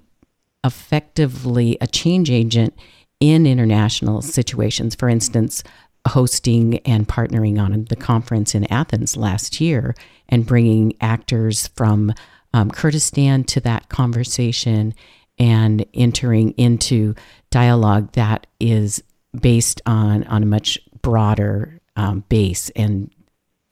effectively 0.63 1.77
a 1.81 1.87
change 1.87 2.29
agent 2.29 2.77
in 3.19 3.45
international 3.45 4.21
situations. 4.21 4.95
For 4.95 5.09
instance, 5.09 5.63
hosting 6.07 6.79
and 6.79 7.07
partnering 7.07 7.59
on 7.61 7.85
the 7.85 7.95
conference 7.95 8.55
in 8.55 8.71
Athens 8.71 9.15
last 9.15 9.61
year 9.61 9.95
and 10.29 10.45
bringing 10.45 10.93
actors 10.99 11.67
from 11.67 12.13
um, 12.53 12.71
Kurdistan 12.71 13.43
to 13.45 13.59
that 13.61 13.89
conversation 13.89 14.93
and 15.37 15.85
entering 15.93 16.51
into 16.51 17.15
dialogue 17.49 18.11
that 18.13 18.47
is 18.59 19.03
based 19.39 19.81
on 19.85 20.23
on 20.25 20.43
a 20.43 20.45
much 20.45 20.77
broader 21.01 21.79
um, 21.95 22.23
base 22.29 22.69
and 22.71 23.11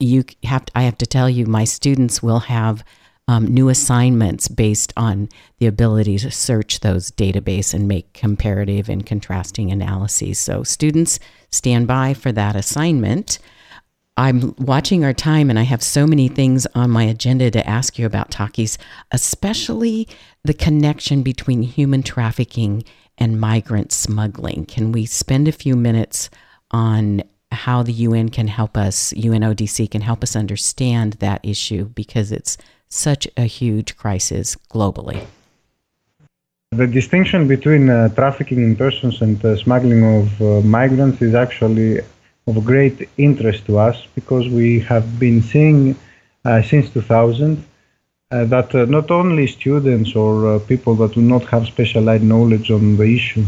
you 0.00 0.24
have 0.44 0.66
to, 0.66 0.72
I 0.74 0.82
have 0.82 0.98
to 0.98 1.06
tell 1.06 1.28
you, 1.28 1.46
my 1.46 1.64
students 1.64 2.22
will 2.22 2.40
have 2.40 2.84
um, 3.28 3.46
new 3.46 3.68
assignments 3.68 4.48
based 4.48 4.92
on 4.96 5.28
the 5.58 5.66
ability 5.66 6.18
to 6.18 6.30
search 6.32 6.80
those 6.80 7.12
database 7.12 7.72
and 7.72 7.86
make 7.86 8.12
comparative 8.12 8.88
and 8.88 9.06
contrasting 9.06 9.70
analyses. 9.70 10.38
So 10.38 10.64
students 10.64 11.20
stand 11.52 11.86
by 11.86 12.14
for 12.14 12.32
that 12.32 12.56
assignment. 12.56 13.38
I'm 14.16 14.54
watching 14.58 15.04
our 15.04 15.12
time 15.12 15.48
and 15.48 15.58
I 15.58 15.62
have 15.62 15.82
so 15.82 16.06
many 16.06 16.26
things 16.28 16.66
on 16.74 16.90
my 16.90 17.04
agenda 17.04 17.50
to 17.52 17.66
ask 17.68 17.98
you 17.98 18.04
about 18.04 18.32
Takis, 18.32 18.78
especially 19.12 20.08
the 20.42 20.52
connection 20.52 21.22
between 21.22 21.62
human 21.62 22.02
trafficking 22.02 22.82
and 23.16 23.40
migrant 23.40 23.92
smuggling. 23.92 24.66
Can 24.66 24.90
we 24.90 25.06
spend 25.06 25.46
a 25.46 25.52
few 25.52 25.76
minutes 25.76 26.30
on 26.72 27.22
how 27.52 27.82
the 27.82 27.92
UN 27.92 28.28
can 28.28 28.48
help 28.48 28.76
us, 28.76 29.12
UNODC 29.14 29.90
can 29.90 30.02
help 30.02 30.22
us 30.22 30.36
understand 30.36 31.14
that 31.14 31.40
issue 31.42 31.84
because 31.94 32.32
it's 32.32 32.56
such 32.88 33.28
a 33.36 33.44
huge 33.44 33.96
crisis 33.96 34.56
globally. 34.70 35.24
The 36.72 36.86
distinction 36.86 37.48
between 37.48 37.90
uh, 37.90 38.10
trafficking 38.10 38.58
in 38.58 38.76
persons 38.76 39.20
and 39.22 39.44
uh, 39.44 39.56
smuggling 39.56 40.04
of 40.04 40.40
uh, 40.40 40.60
migrants 40.60 41.20
is 41.20 41.34
actually 41.34 42.00
of 42.46 42.64
great 42.64 43.08
interest 43.18 43.66
to 43.66 43.78
us 43.78 44.06
because 44.14 44.48
we 44.48 44.80
have 44.80 45.18
been 45.18 45.42
seeing 45.42 45.96
uh, 46.44 46.62
since 46.62 46.88
2000 46.90 47.64
uh, 48.32 48.44
that 48.44 48.72
uh, 48.74 48.84
not 48.84 49.10
only 49.10 49.46
students 49.46 50.14
or 50.14 50.60
people 50.60 50.94
that 50.94 51.12
do 51.14 51.20
not 51.20 51.44
have 51.44 51.66
specialized 51.66 52.22
knowledge 52.22 52.70
on 52.70 52.96
the 52.96 53.04
issue 53.04 53.44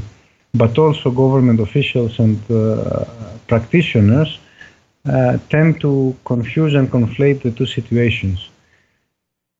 but 0.54 0.78
also 0.78 1.10
government 1.10 1.60
officials 1.60 2.18
and 2.18 2.38
uh, 2.50 3.04
practitioners 3.46 4.38
uh, 5.06 5.38
tend 5.48 5.80
to 5.80 6.16
confuse 6.24 6.74
and 6.74 6.90
conflate 6.90 7.42
the 7.42 7.50
two 7.50 7.66
situations. 7.66 8.50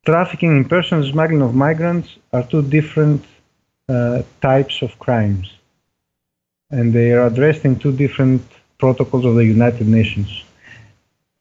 Trafficking 0.05 0.57
in 0.57 0.65
persons, 0.65 1.11
smuggling 1.11 1.43
of 1.43 1.55
migrants 1.55 2.17
are 2.33 2.43
two 2.43 2.63
different 2.63 3.25
uh, 3.89 4.23
types 4.41 4.83
of 4.83 4.99
crimes, 4.99 5.53
and 6.71 6.93
they 6.93 7.13
are 7.13 7.27
addressed 7.27 7.65
in 7.65 7.77
two 7.79 7.93
different 7.93 8.43
protocols 8.79 9.25
of 9.25 9.35
the 9.37 9.45
United 9.45 9.87
Nations. 9.87 10.45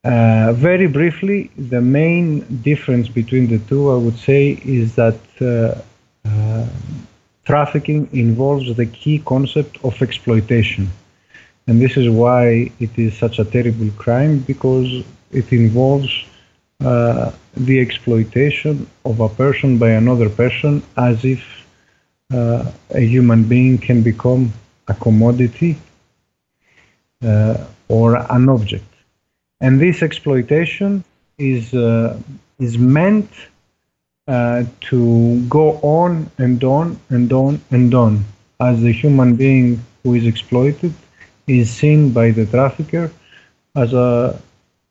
Uh, 0.04 0.54
very 0.54 0.88
briefly, 0.88 1.52
the 1.58 1.82
main 1.82 2.40
difference 2.64 3.08
between 3.08 3.48
the 3.48 3.60
two, 3.60 3.92
I 3.92 3.98
would 3.98 4.18
say, 4.18 4.60
is 4.66 4.96
that 4.96 5.20
uh, 5.40 5.82
uh, 6.28 6.68
trafficking 7.52 8.08
involves 8.14 8.68
the 8.78 8.86
key 8.86 9.18
concept 9.34 9.74
of 9.84 10.02
exploitation. 10.02 10.84
And 11.68 11.82
this 11.82 11.98
is 11.98 12.08
why 12.10 12.72
it 12.80 12.94
is 13.06 13.12
such 13.24 13.40
a 13.40 13.46
terrible 13.56 13.92
crime 14.04 14.40
because 14.52 14.90
it 15.32 15.52
involves 15.52 16.12
uh, 16.80 17.32
the 17.68 17.78
exploitation 17.86 18.88
of 19.04 19.20
a 19.20 19.28
person 19.28 19.78
by 19.78 19.90
another 20.04 20.30
person 20.30 20.82
as 20.96 21.26
if 21.26 21.42
uh, 22.34 22.72
a 23.02 23.02
human 23.02 23.44
being 23.44 23.78
can 23.78 24.02
become 24.02 24.54
a 24.88 24.94
commodity 24.94 25.74
uh, 27.22 27.58
or 27.90 28.08
an 28.38 28.48
object. 28.48 28.92
And 29.60 29.78
this 29.86 30.02
exploitation 30.02 31.04
is, 31.38 31.74
uh, 31.74 32.18
is 32.60 32.78
meant 32.78 33.30
uh, 34.28 34.64
to 34.82 35.42
go 35.50 35.80
on 35.82 36.30
and 36.38 36.64
on 36.64 37.00
and 37.10 37.34
on 37.34 37.62
and 37.72 37.94
on 37.94 38.24
as 38.60 38.82
the 38.82 38.92
human 38.92 39.36
being 39.36 39.84
who 40.04 40.14
is 40.14 40.26
exploited 40.26 40.94
is 41.48 41.70
seen 41.70 42.12
by 42.12 42.32
the 42.32 42.46
trafficker 42.46 43.12
as 43.76 43.94
a 43.94 44.40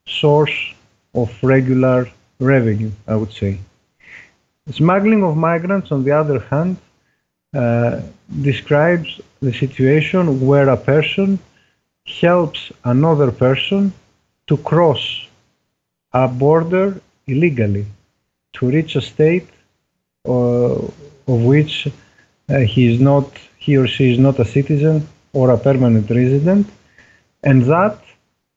source 0.05 0.73
of 1.13 1.31
regular 1.41 2.09
revenue, 2.39 2.91
I 3.07 3.15
would 3.15 3.31
say. 3.31 3.59
Smuggling 4.69 5.23
of 5.23 5.37
migrants, 5.37 5.91
on 5.91 6.03
the 6.03 6.11
other 6.11 6.39
hand, 6.39 6.77
uh, 7.53 8.01
describes 8.41 9.19
the 9.41 9.53
situation 9.53 10.45
where 10.45 10.69
a 10.69 10.77
person 10.77 11.39
helps 12.05 12.71
another 12.83 13.31
person 13.31 13.93
to 14.47 14.57
cross 14.57 15.27
a 16.13 16.27
border 16.27 16.99
illegally 17.27 17.85
to 18.53 18.69
reach 18.69 18.95
a 18.95 19.01
state 19.01 19.49
uh, 20.27 20.75
of 21.33 21.39
which 21.51 21.87
uh, 21.87 22.59
he 22.59 22.91
is 22.91 22.99
not 22.99 23.27
he 23.57 23.77
or 23.77 23.87
she 23.87 24.11
is 24.13 24.19
not 24.19 24.39
a 24.39 24.45
citizen 24.45 25.07
or 25.33 25.51
a 25.51 25.57
permanent 25.57 26.09
resident 26.09 26.67
and 27.43 27.63
that 27.63 27.97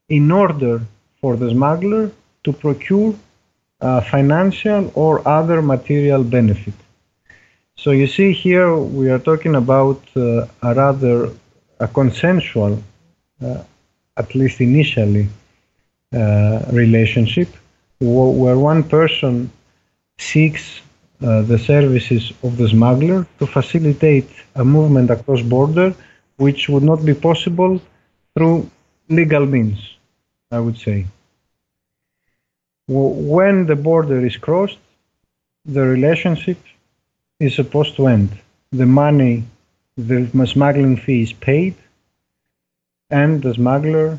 in 0.08 0.30
order 0.30 0.80
for 1.20 1.36
the 1.36 1.50
smuggler 1.50 2.10
to 2.44 2.52
procure 2.52 3.14
financial 4.10 4.90
or 4.94 5.26
other 5.28 5.60
material 5.60 6.24
benefit. 6.24 6.74
So 7.76 7.90
you 7.90 8.06
see 8.06 8.32
here 8.32 8.76
we 8.76 9.10
are 9.10 9.18
talking 9.18 9.56
about 9.56 10.00
uh, 10.16 10.46
a 10.62 10.74
rather 10.74 11.30
a 11.80 11.88
consensual, 11.88 12.82
uh, 13.44 13.62
at 14.16 14.34
least 14.34 14.60
initially, 14.60 15.28
uh, 16.14 16.62
relationship 16.70 17.48
where 18.00 18.58
one 18.58 18.82
person 18.82 19.50
seeks 20.18 20.80
uh, 21.22 21.42
the 21.42 21.58
services 21.58 22.32
of 22.42 22.56
the 22.56 22.68
smuggler 22.68 23.26
to 23.38 23.46
facilitate 23.46 24.28
a 24.54 24.64
movement 24.64 25.10
across 25.10 25.42
border 25.42 25.94
which 26.36 26.68
would 26.68 26.82
not 26.82 27.04
be 27.04 27.14
possible 27.14 27.80
through 28.34 28.68
legal 29.08 29.46
means, 29.46 29.96
I 30.50 30.60
would 30.60 30.78
say. 30.78 31.06
When 32.86 33.66
the 33.66 33.76
border 33.76 34.24
is 34.26 34.36
crossed, 34.36 34.78
the 35.64 35.82
relationship 35.82 36.58
is 37.40 37.54
supposed 37.54 37.96
to 37.96 38.08
end. 38.08 38.30
The 38.72 38.86
money, 38.86 39.44
the 39.96 40.28
smuggling 40.46 40.96
fee 40.96 41.22
is 41.22 41.32
paid, 41.32 41.74
and 43.10 43.42
the 43.42 43.54
smuggler 43.54 44.18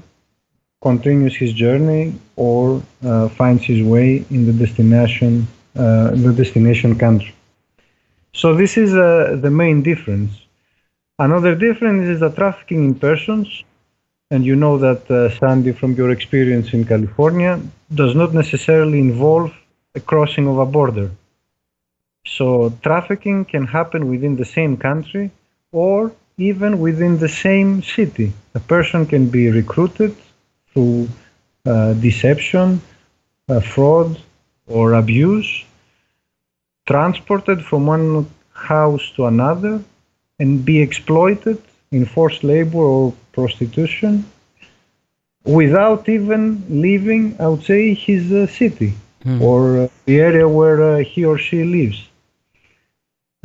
continues 0.81 1.35
his 1.35 1.53
journey 1.53 2.13
or 2.35 2.81
uh, 3.03 3.27
finds 3.29 3.63
his 3.63 3.83
way 3.83 4.25
in 4.29 4.45
the 4.45 4.53
destination, 4.53 5.47
the 5.75 6.33
destination 6.35 6.97
country. 6.97 7.33
So 8.33 8.53
this 8.53 8.77
is 8.77 8.93
uh, 8.93 9.37
the 9.41 9.51
main 9.51 9.81
difference. 9.81 10.31
Another 11.17 11.55
difference 11.55 12.03
is 12.13 12.19
the 12.19 12.29
trafficking 12.29 12.83
in 12.83 12.95
persons, 12.95 13.63
and 14.31 14.45
you 14.45 14.55
know 14.55 14.77
that 14.77 15.09
uh, 15.09 15.29
Sandy, 15.39 15.71
from 15.71 15.93
your 15.93 16.11
experience 16.11 16.73
in 16.73 16.83
California, 16.85 17.61
does 17.93 18.13
not 18.15 18.33
necessarily 18.33 18.99
involve 18.99 19.53
a 19.95 20.01
crossing 20.01 20.47
of 20.47 20.57
a 20.57 20.65
border. 20.65 21.09
So 22.25 22.73
trafficking 22.81 23.45
can 23.45 23.65
happen 23.67 24.09
within 24.09 24.35
the 24.35 24.45
same 24.45 24.75
country 24.75 25.31
or 25.71 26.11
even 26.37 26.79
within 26.79 27.17
the 27.17 27.29
same 27.29 27.81
city. 27.81 28.33
A 28.55 28.59
person 28.59 29.05
can 29.05 29.29
be 29.29 29.49
recruited 29.49 30.15
through 30.73 31.07
uh, 31.65 31.93
deception, 31.93 32.81
uh, 33.47 33.59
fraud, 33.61 34.19
or 34.67 34.93
abuse, 34.93 35.63
transported 36.87 37.63
from 37.63 37.85
one 37.85 38.27
house 38.53 39.11
to 39.15 39.25
another, 39.25 39.81
and 40.39 40.65
be 40.65 40.81
exploited 40.81 41.61
in 41.91 42.05
forced 42.05 42.43
labor 42.43 42.77
or 42.77 43.13
prostitution 43.31 44.25
without 45.45 46.09
even 46.09 46.63
leaving, 46.69 47.35
I 47.39 47.47
would 47.47 47.63
say, 47.63 47.93
his 47.93 48.31
uh, 48.31 48.47
city 48.47 48.93
mm. 49.23 49.41
or 49.41 49.83
uh, 49.83 49.87
the 50.05 50.19
area 50.19 50.47
where 50.47 50.81
uh, 50.81 50.97
he 50.99 51.23
or 51.25 51.37
she 51.37 51.63
lives. 51.63 52.07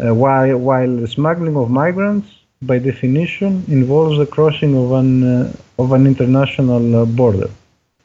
Uh, 0.03 0.15
while, 0.15 0.57
while 0.57 0.97
the 0.97 1.07
smuggling 1.07 1.57
of 1.57 1.71
migrants, 1.71 2.29
by 2.63 2.79
definition, 2.79 3.65
involves 3.69 4.19
the 4.19 4.27
crossing 4.27 4.77
of 4.77 4.93
an, 4.93 5.23
uh, 5.23 5.53
of 5.79 5.93
an 5.93 6.07
international 6.07 6.97
uh, 6.97 7.05
border. 7.05 7.51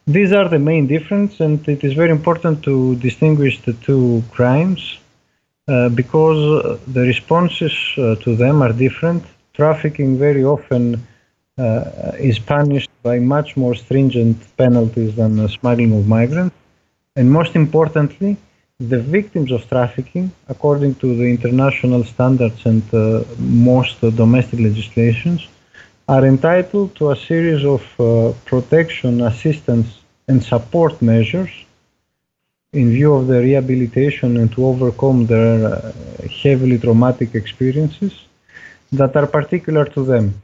These 0.06 0.32
are 0.32 0.48
the 0.48 0.60
main 0.60 0.86
difference, 0.86 1.40
and 1.40 1.66
it 1.68 1.82
is 1.82 1.94
very 1.94 2.10
important 2.10 2.62
to 2.62 2.94
distinguish 2.96 3.60
the 3.62 3.72
two 3.72 4.22
crimes 4.30 4.98
because 5.66 6.78
the 6.86 7.00
responses 7.00 7.74
to 7.96 8.36
them 8.36 8.62
are 8.62 8.72
different. 8.72 9.24
Trafficking 9.52 10.16
very 10.16 10.44
often 10.44 11.04
uh, 11.58 12.12
is 12.18 12.38
punished 12.38 12.90
by 13.02 13.18
much 13.18 13.56
more 13.56 13.74
stringent 13.74 14.36
penalties 14.56 15.16
than 15.16 15.48
smuggling 15.48 15.92
of 15.98 16.06
migrants. 16.06 16.54
And 17.16 17.32
most 17.32 17.56
importantly, 17.56 18.36
the 18.78 19.00
victims 19.00 19.50
of 19.50 19.66
trafficking, 19.68 20.30
according 20.48 20.96
to 20.96 21.16
the 21.16 21.24
international 21.24 22.04
standards 22.04 22.66
and 22.66 22.82
uh, 22.94 23.24
most 23.38 24.04
uh, 24.04 24.10
domestic 24.10 24.60
legislations, 24.60 25.48
are 26.08 26.24
entitled 26.24 26.94
to 26.96 27.10
a 27.10 27.16
series 27.16 27.64
of 27.64 27.82
uh, 28.00 28.32
protection, 28.44 29.22
assistance, 29.22 30.00
and 30.28 30.42
support 30.42 31.00
measures 31.02 31.50
in 32.72 32.90
view 32.90 33.14
of 33.14 33.26
their 33.26 33.42
rehabilitation 33.42 34.36
and 34.36 34.52
to 34.52 34.66
overcome 34.66 35.26
their 35.26 35.66
uh, 35.66 35.92
heavily 36.42 36.78
traumatic 36.78 37.34
experiences 37.34 38.26
that 38.92 39.16
are 39.16 39.26
particular 39.26 39.84
to 39.84 40.04
them. 40.04 40.42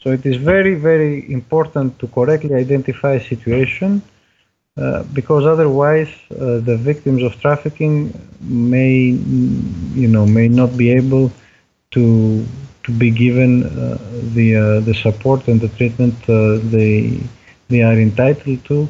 So 0.00 0.10
it 0.10 0.24
is 0.24 0.36
very, 0.36 0.74
very 0.74 1.30
important 1.32 1.98
to 1.98 2.06
correctly 2.06 2.54
identify 2.54 3.14
a 3.14 3.24
situation 3.32 4.00
uh, 4.76 5.02
because 5.12 5.44
otherwise 5.44 6.08
uh, 6.30 6.60
the 6.60 6.76
victims 6.76 7.22
of 7.22 7.40
trafficking 7.40 8.12
may, 8.40 8.94
you 10.02 10.08
know, 10.08 10.24
may 10.24 10.46
not 10.46 10.76
be 10.76 10.92
able 10.92 11.32
to 11.90 12.46
to 12.88 12.92
be 12.92 13.10
given 13.10 13.52
uh, 13.64 13.98
the 14.36 14.48
uh, 14.56 14.80
the 14.88 14.94
support 14.94 15.46
and 15.46 15.60
the 15.60 15.68
treatment 15.78 16.16
uh, 16.24 16.56
they 16.74 17.20
they 17.68 17.82
are 17.88 17.98
entitled 18.08 18.64
to, 18.64 18.88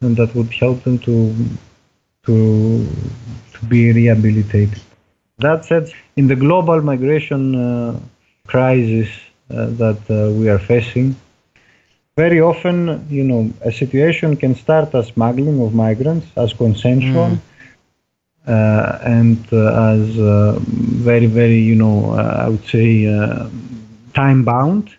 and 0.00 0.16
that 0.16 0.30
would 0.36 0.52
help 0.62 0.78
them 0.84 0.96
to 1.08 1.14
to 2.26 2.36
to 3.54 3.60
be 3.72 3.80
rehabilitated. 4.00 4.80
That 5.38 5.64
said, 5.64 5.84
in 6.14 6.28
the 6.28 6.36
global 6.36 6.80
migration 6.90 7.42
crisis 8.46 9.08
that 9.48 10.00
we 10.38 10.48
are 10.48 10.62
facing. 10.72 11.16
Very 12.14 12.40
often, 12.42 12.76
you 13.08 13.24
know, 13.24 13.50
a 13.70 13.72
situation 13.72 14.36
can 14.36 14.54
start 14.54 14.94
as 14.94 15.06
smuggling 15.14 15.58
of 15.64 15.72
migrants, 15.72 16.26
as 16.36 16.52
consensual, 16.52 17.30
mm. 17.30 17.40
Uh, 18.46 18.98
and 19.04 19.38
uh, 19.52 19.92
as 19.92 20.18
uh, 20.18 20.58
very, 20.60 21.26
very, 21.26 21.58
you 21.58 21.74
know, 21.74 22.12
uh, 22.12 22.44
I 22.44 22.48
would 22.48 22.64
say 22.66 23.04
time 24.14 24.44
bound, 24.44 24.94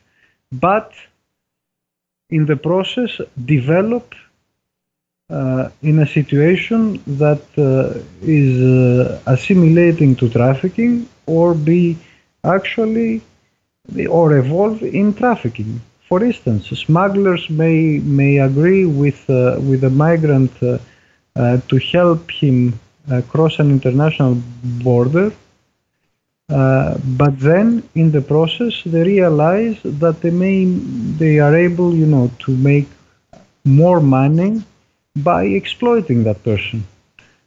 but 0.51 0.91
in 2.29 2.45
the 2.45 2.55
process 2.55 3.19
develop 3.45 4.15
in 5.81 5.99
a 5.99 6.07
situation 6.07 7.01
that 7.05 7.43
is 8.21 9.21
assimilating 9.25 10.15
to 10.15 10.29
trafficking 10.29 11.09
or 11.25 11.53
be 11.53 11.97
actually 12.43 13.21
or 14.09 14.37
evolve 14.37 14.81
in 14.83 15.13
trafficking. 15.13 15.81
For 16.07 16.23
instance, 16.23 16.67
smugglers 16.69 17.49
may 17.49 17.99
may 17.99 18.37
agree 18.39 18.85
with 18.85 19.29
uh, 19.29 19.59
with 19.59 19.83
a 19.83 19.89
migrant 19.89 20.51
uh, 20.61 20.77
uh, 21.35 21.57
to 21.67 21.77
help 21.77 22.29
him 22.29 22.79
uh, 23.11 23.21
cross 23.29 23.59
an 23.59 23.69
international 23.71 24.37
border, 24.83 25.31
uh, 26.49 26.97
but 27.17 27.39
then 27.39 27.83
in 27.95 28.11
the 28.11 28.21
process 28.21 28.81
they 28.85 29.03
realize 29.03 29.77
that 29.83 30.21
they 30.21 30.31
may 30.31 30.65
they 31.17 31.39
are 31.39 31.55
able, 31.55 31.93
you 31.93 32.05
know, 32.05 32.31
to 32.39 32.55
make 32.55 32.87
more 33.65 33.99
money 33.99 34.63
by 35.15 35.43
exploiting 35.45 36.23
that 36.23 36.43
person. 36.43 36.83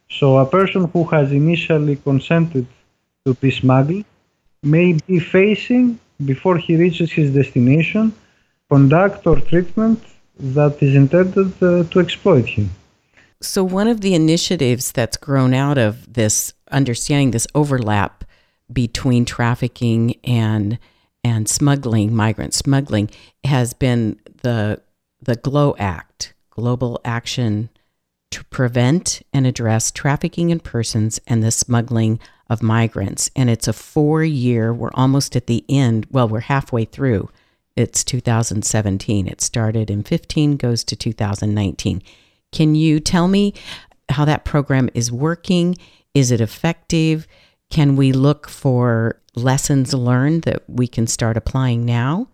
So 0.09 0.39
a 0.39 0.47
person 0.47 0.85
who 0.93 1.05
has 1.05 1.33
initially 1.33 1.97
consented 1.97 2.67
to 3.25 3.35
be 3.35 3.51
smuggled 3.51 4.05
may 4.63 4.93
be 5.07 5.19
facing 5.19 5.99
before 6.25 6.57
he 6.57 6.77
reaches 6.77 7.13
his 7.13 7.35
destination, 7.35 8.15
conduct 8.71 9.27
or 9.27 9.37
treatment 9.41 10.03
that 10.39 10.83
is 10.83 10.95
intended 10.95 11.53
uh, 11.63 11.85
to 11.85 12.01
exploit 12.01 12.47
him. 12.47 12.71
So, 13.43 13.63
one 13.63 13.89
of 13.89 14.01
the 14.01 14.15
initiatives 14.15 14.93
that's 14.93 15.17
grown 15.17 15.53
out 15.53 15.79
of 15.79 16.13
this 16.13 16.55
understanding 16.71 17.31
this 17.31 17.47
overlap 17.55 18.25
between 18.73 19.25
trafficking 19.25 20.17
and 20.25 20.79
and 21.23 21.49
smuggling, 21.49 22.15
migrant 22.15 22.55
smuggling, 22.55 23.11
has 23.45 23.75
been 23.75 24.21
the 24.43 24.81
the 25.21 25.37
GLO.ACT, 25.37 26.35
Global 26.51 27.01
Action 27.05 27.69
to 28.31 28.45
Prevent 28.45 29.23
and 29.33 29.47
Address 29.47 29.91
Trafficking 29.91 30.51
in 30.51 30.61
Persons 30.61 31.21
and 31.27 31.43
the 31.43 31.51
Smuggling 31.51 32.21
of 32.49 32.63
Migrants. 32.63 33.31
And 33.35 33.51
it's 33.51 33.69
a 33.69 33.73
four 33.73 34.23
year, 34.25 34.73
we're 34.73 34.91
almost 34.95 35.37
at 35.37 35.47
the 35.47 35.65
end, 35.69 36.07
well, 36.11 36.29
we're 36.29 36.41
halfway 36.41 36.85
through. 36.85 37.31
It's 37.77 38.05
2017. 38.05 39.27
It 39.27 39.41
started 39.41 39.91
in 39.91 40.03
15, 40.03 40.57
goes 40.57 40.85
to 40.85 40.97
2019. 40.97 42.03
Can 42.57 42.75
you 42.75 43.01
tell 43.01 43.29
me 43.29 43.53
how 44.09 44.25
that 44.25 44.47
program 44.47 44.89
is 44.95 45.13
working? 45.13 45.77
Is 46.15 46.31
it 46.31 46.41
effective? 46.41 47.29
Can 47.69 47.97
we 47.97 48.13
look 48.13 48.49
for 48.49 49.21
lessons 49.35 49.93
learned 49.93 50.45
that 50.45 50.63
we 50.67 50.87
can 50.89 51.07
start 51.07 51.37
applying 51.37 51.85
now? 51.85 52.29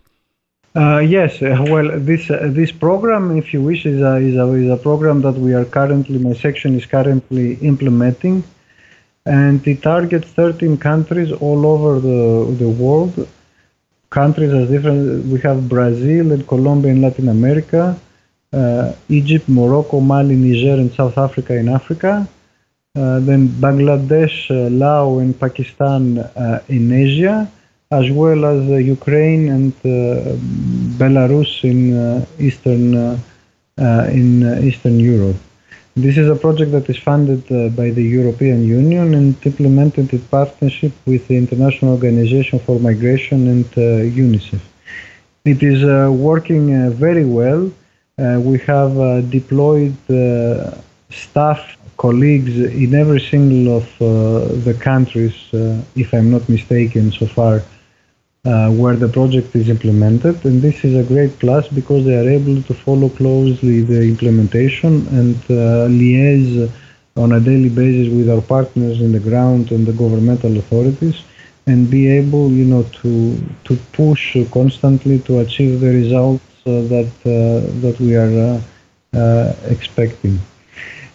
Uh, 0.76 0.98
yes, 0.98 1.42
uh, 1.42 1.64
well, 1.68 1.88
this 1.98 2.30
uh, 2.30 2.48
this 2.58 2.70
program, 2.70 3.36
if 3.36 3.52
you 3.52 3.60
wish, 3.60 3.84
is 3.84 4.00
a, 4.00 4.14
is 4.28 4.36
a, 4.36 4.46
is 4.52 4.70
a 4.70 4.76
program 4.76 5.22
that 5.22 5.34
we 5.46 5.54
are 5.54 5.64
currently, 5.64 6.18
my 6.18 6.34
section 6.34 6.76
is 6.76 6.86
currently 6.86 7.54
implementing, 7.72 8.44
and 9.26 9.66
it 9.66 9.82
targets 9.82 10.28
13 10.28 10.76
countries 10.78 11.32
all 11.32 11.66
over 11.66 11.98
the 11.98 12.54
the 12.62 12.70
world. 12.84 13.28
Countries 14.10 14.52
are 14.52 14.66
different. 14.66 15.26
We 15.26 15.40
have 15.40 15.68
Brazil 15.68 16.30
and 16.30 16.46
Colombia 16.46 16.92
in 16.92 17.02
Latin 17.02 17.28
America, 17.28 17.98
uh, 18.52 18.92
Egypt, 19.08 19.48
Morocco, 19.48 20.00
Mali, 20.00 20.36
Niger, 20.36 20.74
and 20.74 20.92
South 20.92 21.16
Africa 21.18 21.54
in 21.54 21.68
Africa. 21.68 22.28
Uh, 22.94 23.20
then 23.20 23.48
Bangladesh, 23.48 24.50
uh, 24.50 24.68
Laos, 24.70 25.22
and 25.22 25.38
Pakistan 25.38 26.18
in 26.68 26.92
Asia 26.92 27.50
as 27.92 28.10
well 28.10 28.44
as 28.46 28.60
uh, 28.70 28.76
Ukraine 28.76 29.44
and 29.56 29.72
uh, 29.84 30.34
Belarus 31.00 31.52
in 31.72 31.80
uh, 31.94 32.24
eastern 32.38 32.84
in 34.20 34.28
Eastern 34.68 34.98
Europe. 34.98 35.40
This 35.94 36.16
is 36.16 36.28
a 36.36 36.38
project 36.44 36.70
that 36.72 36.88
is 36.88 36.96
funded 36.96 37.42
uh, 37.52 37.68
by 37.80 37.90
the 37.90 38.02
European 38.02 38.60
Union 38.64 39.06
and 39.18 39.28
implemented 39.44 40.10
in 40.14 40.22
partnership 40.38 40.92
with 41.04 41.28
the 41.28 41.36
International 41.36 41.90
Organization 41.92 42.58
for 42.58 42.80
Migration 42.80 43.40
and 43.54 43.66
uh, 43.76 44.20
UNICEF. 44.24 44.62
It 45.44 45.62
is 45.62 45.84
uh, 45.84 46.10
working 46.10 46.64
very 47.06 47.26
well. 47.26 47.70
We 48.18 48.58
have 48.58 49.30
deployed 49.30 49.96
staff, 51.10 51.76
colleagues 51.96 52.58
in 52.58 52.94
every 52.94 53.20
single 53.20 53.76
of 53.78 53.98
the 54.64 54.76
countries, 54.80 55.34
if 55.94 56.12
I'm 56.12 56.30
not 56.30 56.48
mistaken, 56.48 57.12
so 57.12 57.26
far 57.26 57.62
uh, 58.44 58.68
where 58.70 58.96
the 58.96 59.08
project 59.08 59.54
is 59.54 59.68
implemented. 59.68 60.44
And 60.44 60.60
this 60.60 60.84
is 60.84 60.96
a 60.96 61.04
great 61.06 61.38
plus 61.38 61.68
because 61.68 62.04
they 62.04 62.16
are 62.16 62.28
able 62.28 62.60
to 62.62 62.74
follow 62.74 63.08
closely 63.08 63.82
the 63.82 64.02
implementation 64.02 65.06
and 65.08 65.36
uh, 65.44 65.86
liaise 65.88 66.68
on 67.16 67.32
a 67.32 67.40
daily 67.40 67.68
basis 67.68 68.12
with 68.12 68.28
our 68.28 68.40
partners 68.40 69.00
in 69.00 69.12
the 69.12 69.20
ground 69.20 69.70
and 69.70 69.86
the 69.86 69.92
governmental 69.92 70.56
authorities 70.58 71.22
and 71.66 71.88
be 71.88 72.08
able, 72.08 72.50
you 72.50 72.64
know, 72.64 72.82
to 73.02 73.36
to 73.62 73.76
push 73.92 74.36
constantly 74.50 75.20
to 75.20 75.38
achieve 75.38 75.78
the 75.78 75.90
results 75.90 76.42
uh, 76.48 76.51
that 76.64 77.12
uh, 77.26 77.60
that 77.80 77.96
we 78.00 78.14
are 78.16 78.32
uh, 78.50 79.18
uh, 79.18 79.54
expecting. 79.68 80.38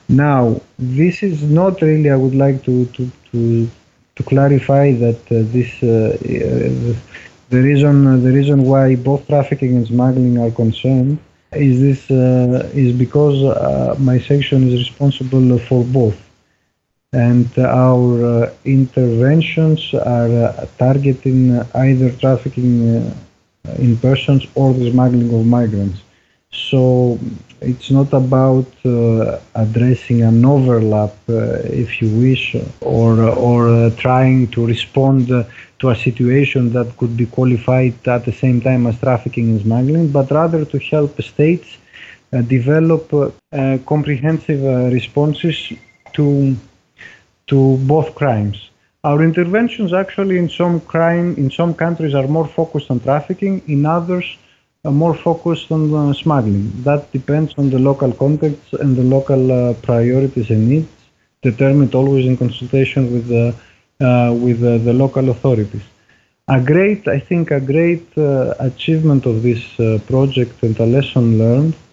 Now, 0.10 0.62
this 0.78 1.24
is 1.24 1.44
not 1.44 1.82
really. 1.82 2.10
I 2.10 2.16
would 2.16 2.36
like 2.36 2.64
to 2.66 2.86
to 2.86 3.12
to 3.32 3.68
to 4.16 4.24
clarify 4.24 4.94
that 4.94 5.22
uh, 5.32 5.44
this 5.56 5.72
uh, 5.84 6.18
uh, 6.18 6.94
the 7.50 7.62
reason 7.70 8.24
the 8.24 8.32
reason 8.32 8.64
why 8.64 8.96
both 8.96 9.28
trafficking 9.28 9.76
and 9.76 9.88
smuggling 9.88 10.38
are 10.40 10.52
concerned 10.52 11.20
is 11.54 11.80
this 11.80 12.10
is 12.76 12.92
because 12.98 13.38
my 14.00 14.20
section 14.20 14.68
is 14.68 14.74
responsible 14.86 15.58
for 15.60 15.84
both 15.84 16.18
and 17.14 17.48
our 17.58 18.52
interventions 18.66 19.94
are 19.94 20.68
targeting 20.78 21.40
either 21.74 22.12
trafficking 22.24 23.14
in 23.78 23.98
persons 23.98 24.46
or 24.56 24.74
the 24.74 24.92
smuggling 24.92 25.34
of 25.34 25.46
migrants. 25.46 26.00
So 26.52 27.20
it's 27.62 27.92
not 27.92 28.14
about 28.14 28.68
uh, 28.86 29.40
addressing 29.56 30.22
an 30.22 30.46
overlap, 30.46 31.14
uh, 31.30 31.60
if 31.84 32.02
you 32.02 32.10
wish, 32.28 32.56
or 32.82 33.22
or 33.50 33.70
uh, 33.70 33.90
trying 33.98 34.48
to 34.56 34.66
respond 34.66 35.28
to 35.80 35.90
a 35.90 35.96
situation 35.96 36.72
that 36.74 36.88
could 36.98 37.16
be 37.18 37.26
qualified 37.26 37.96
at 38.08 38.26
the 38.26 38.32
same 38.32 38.62
time 38.62 38.88
as 38.88 38.98
trafficking 39.00 39.50
and 39.52 39.62
smuggling, 39.62 40.08
but 40.10 40.32
rather 40.32 40.66
to 40.66 40.78
help 40.80 41.22
states 41.22 41.78
uh, 42.34 42.42
develop 42.42 43.14
uh, 43.14 43.30
comprehensive 43.86 44.64
uh, 44.64 44.90
responses 44.98 45.74
to 46.14 46.56
to 47.48 47.78
both 47.94 48.14
crimes. 48.16 48.70
Our 49.08 49.24
interventions 49.24 49.94
actually 49.94 50.38
in 50.38 50.50
some 50.50 50.82
crime 50.82 51.36
in 51.38 51.50
some 51.50 51.74
countries 51.74 52.14
are 52.14 52.28
more 52.28 52.48
focused 52.60 52.92
on 52.92 53.00
trafficking, 53.00 53.62
in 53.68 53.86
others 53.86 54.28
more 54.84 55.16
focused 55.16 55.72
on 55.72 55.94
uh, 55.94 56.14
smuggling. 56.14 56.66
That 56.84 57.12
depends 57.14 57.54
on 57.58 57.70
the 57.70 57.80
local 57.80 58.12
context 58.12 58.74
and 58.74 58.98
the 58.98 59.04
local 59.04 59.44
uh, 59.52 59.74
priorities 59.76 60.50
and 60.50 60.68
needs, 60.68 60.90
determined 61.42 61.96
always 61.96 62.26
in 62.26 62.36
consultation 62.36 63.04
with 63.14 63.26
the 63.28 63.46
uh, 64.08 64.34
with 64.34 64.60
the 64.88 64.94
local 65.04 65.30
authorities. 65.30 65.86
A 66.50 66.60
great, 66.60 67.08
I 67.08 67.20
think, 67.20 67.52
a 67.52 67.62
great 67.74 68.08
achievement 68.70 69.26
of 69.26 69.36
this 69.48 69.62
project 70.12 70.64
and 70.64 70.78
a 70.80 70.86
lesson 70.86 71.38
learned 71.38 71.74
uh, 71.74 71.87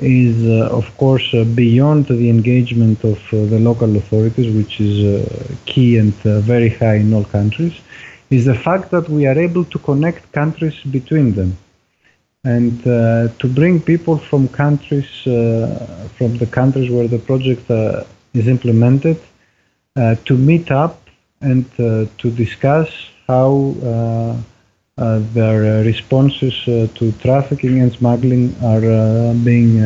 is, 0.00 0.44
uh, 0.46 0.68
of 0.70 0.86
course, 0.96 1.34
uh, 1.34 1.44
beyond 1.44 2.06
the 2.06 2.28
engagement 2.30 3.02
of 3.04 3.18
the 3.30 3.58
local 3.58 3.96
authorities, 3.96 4.54
which 4.54 4.80
is 4.80 4.96
key 5.66 5.98
and 5.98 6.14
very 6.52 6.70
high 6.70 6.96
in 6.96 7.12
all 7.12 7.24
countries, 7.24 7.74
is 8.30 8.44
the 8.44 8.54
fact 8.54 8.90
that 8.90 9.08
we 9.08 9.26
are 9.26 9.38
able 9.38 9.64
to 9.64 9.78
connect 9.78 10.32
countries 10.32 10.80
between 10.82 11.32
them. 11.34 11.56
And 12.44 12.86
uh, 12.86 13.28
to 13.38 13.48
bring 13.48 13.80
people 13.80 14.18
from 14.18 14.48
countries, 14.48 15.26
uh, 15.26 16.08
from 16.16 16.36
the 16.36 16.46
countries 16.46 16.90
where 16.90 17.08
the 17.08 17.18
project 17.18 17.70
uh, 17.70 18.04
is 18.34 18.48
implemented, 18.48 19.18
uh, 19.96 20.16
to 20.26 20.36
meet 20.36 20.70
up 20.70 21.00
and 21.40 21.64
uh, 21.78 22.06
to 22.18 22.30
discuss 22.30 22.90
how 23.26 23.74
uh, 23.82 24.36
Uh, 24.96 25.18
their 25.32 25.80
uh, 25.80 25.82
responses 25.82 26.54
uh, 26.68 26.86
to 26.94 27.10
trafficking 27.18 27.80
and 27.80 27.92
smuggling 27.92 28.54
are 28.62 29.34
being 29.42 29.76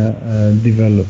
developed. 0.62 1.09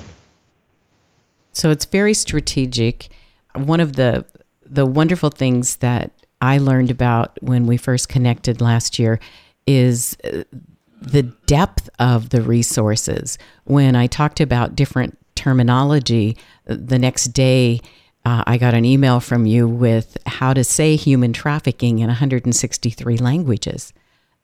So 1.53 1.71
it's 1.71 1.85
very 1.85 2.15
strategic. 2.15 3.09
One 3.57 3.81
of 3.81 3.95
the 3.95 4.25
the 4.65 4.87
wonderful 4.87 5.31
things 5.31 5.79
that 5.79 6.13
I 6.41 6.59
learned 6.59 6.93
about 6.93 7.43
when 7.43 7.67
we 7.67 7.77
first 7.77 8.09
connected 8.09 8.61
last 8.61 9.01
year 9.01 9.19
is 9.67 10.17
the 11.01 11.25
depth 11.47 11.91
of 11.99 12.29
the 12.29 12.43
resources. 12.43 13.37
When 13.65 13.97
I 13.97 14.07
talked 14.07 14.39
about 14.39 14.77
different 14.77 15.19
terminology, 15.35 16.37
the 16.67 17.01
next 17.01 17.33
day 17.33 17.81
uh, 18.29 18.45
I 18.47 18.59
got 18.59 18.75
an 18.75 18.85
email 18.85 19.21
from 19.21 19.47
you 19.47 19.67
with 19.67 20.19
how 20.27 20.53
to 20.53 20.63
say 20.63 20.97
human 20.97 21.33
trafficking 21.33 22.01
in 22.01 22.09
163 22.09 23.17
languages. 23.17 23.95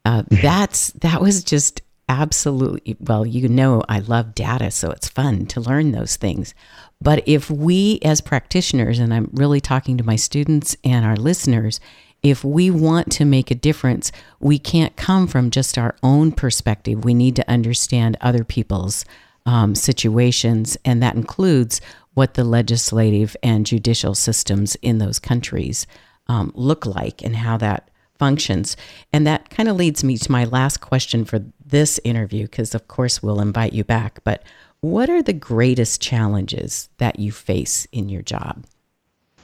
Uh, 0.06 0.22
that's 0.30 0.92
that 0.92 1.20
was 1.20 1.44
just 1.44 1.82
absolutely 2.08 2.96
well. 2.98 3.26
You 3.26 3.46
know, 3.46 3.82
I 3.86 3.98
love 3.98 4.34
data, 4.34 4.70
so 4.70 4.90
it's 4.90 5.08
fun 5.08 5.44
to 5.46 5.60
learn 5.60 5.92
those 5.92 6.16
things. 6.16 6.54
But 7.02 7.24
if 7.28 7.50
we, 7.50 7.98
as 8.02 8.22
practitioners, 8.22 8.98
and 8.98 9.12
I'm 9.12 9.28
really 9.34 9.60
talking 9.60 9.98
to 9.98 10.04
my 10.04 10.16
students 10.16 10.74
and 10.82 11.04
our 11.04 11.16
listeners, 11.16 11.78
if 12.22 12.42
we 12.42 12.70
want 12.70 13.12
to 13.12 13.26
make 13.26 13.50
a 13.50 13.54
difference, 13.54 14.12
we 14.40 14.58
can't 14.58 14.96
come 14.96 15.26
from 15.26 15.50
just 15.50 15.76
our 15.76 15.94
own 16.02 16.32
perspective. 16.32 17.04
We 17.04 17.12
need 17.12 17.36
to 17.36 17.50
understand 17.50 18.16
other 18.22 18.44
people's 18.44 19.04
um, 19.44 19.74
situations, 19.74 20.78
and 20.86 21.02
that 21.02 21.16
includes 21.16 21.82
what 22.14 22.34
the 22.34 22.44
legislative 22.44 23.36
and 23.42 23.66
judicial 23.66 24.14
systems 24.14 24.76
in 24.76 24.98
those 24.98 25.18
countries 25.18 25.86
um, 26.28 26.52
look 26.54 26.86
like 26.86 27.22
and 27.22 27.36
how 27.36 27.56
that 27.58 27.90
functions. 28.18 28.76
And 29.12 29.26
that 29.26 29.50
kind 29.50 29.68
of 29.68 29.76
leads 29.76 30.02
me 30.04 30.16
to 30.18 30.32
my 30.32 30.44
last 30.44 30.80
question 30.80 31.24
for 31.24 31.40
this 31.64 32.00
interview, 32.04 32.44
because 32.44 32.74
of 32.74 32.88
course 32.88 33.22
we'll 33.22 33.40
invite 33.40 33.72
you 33.72 33.84
back. 33.84 34.20
But 34.24 34.42
what 34.80 35.10
are 35.10 35.22
the 35.22 35.32
greatest 35.32 36.00
challenges 36.00 36.88
that 36.98 37.18
you 37.18 37.32
face 37.32 37.86
in 37.90 38.08
your 38.08 38.22
job? 38.22 38.64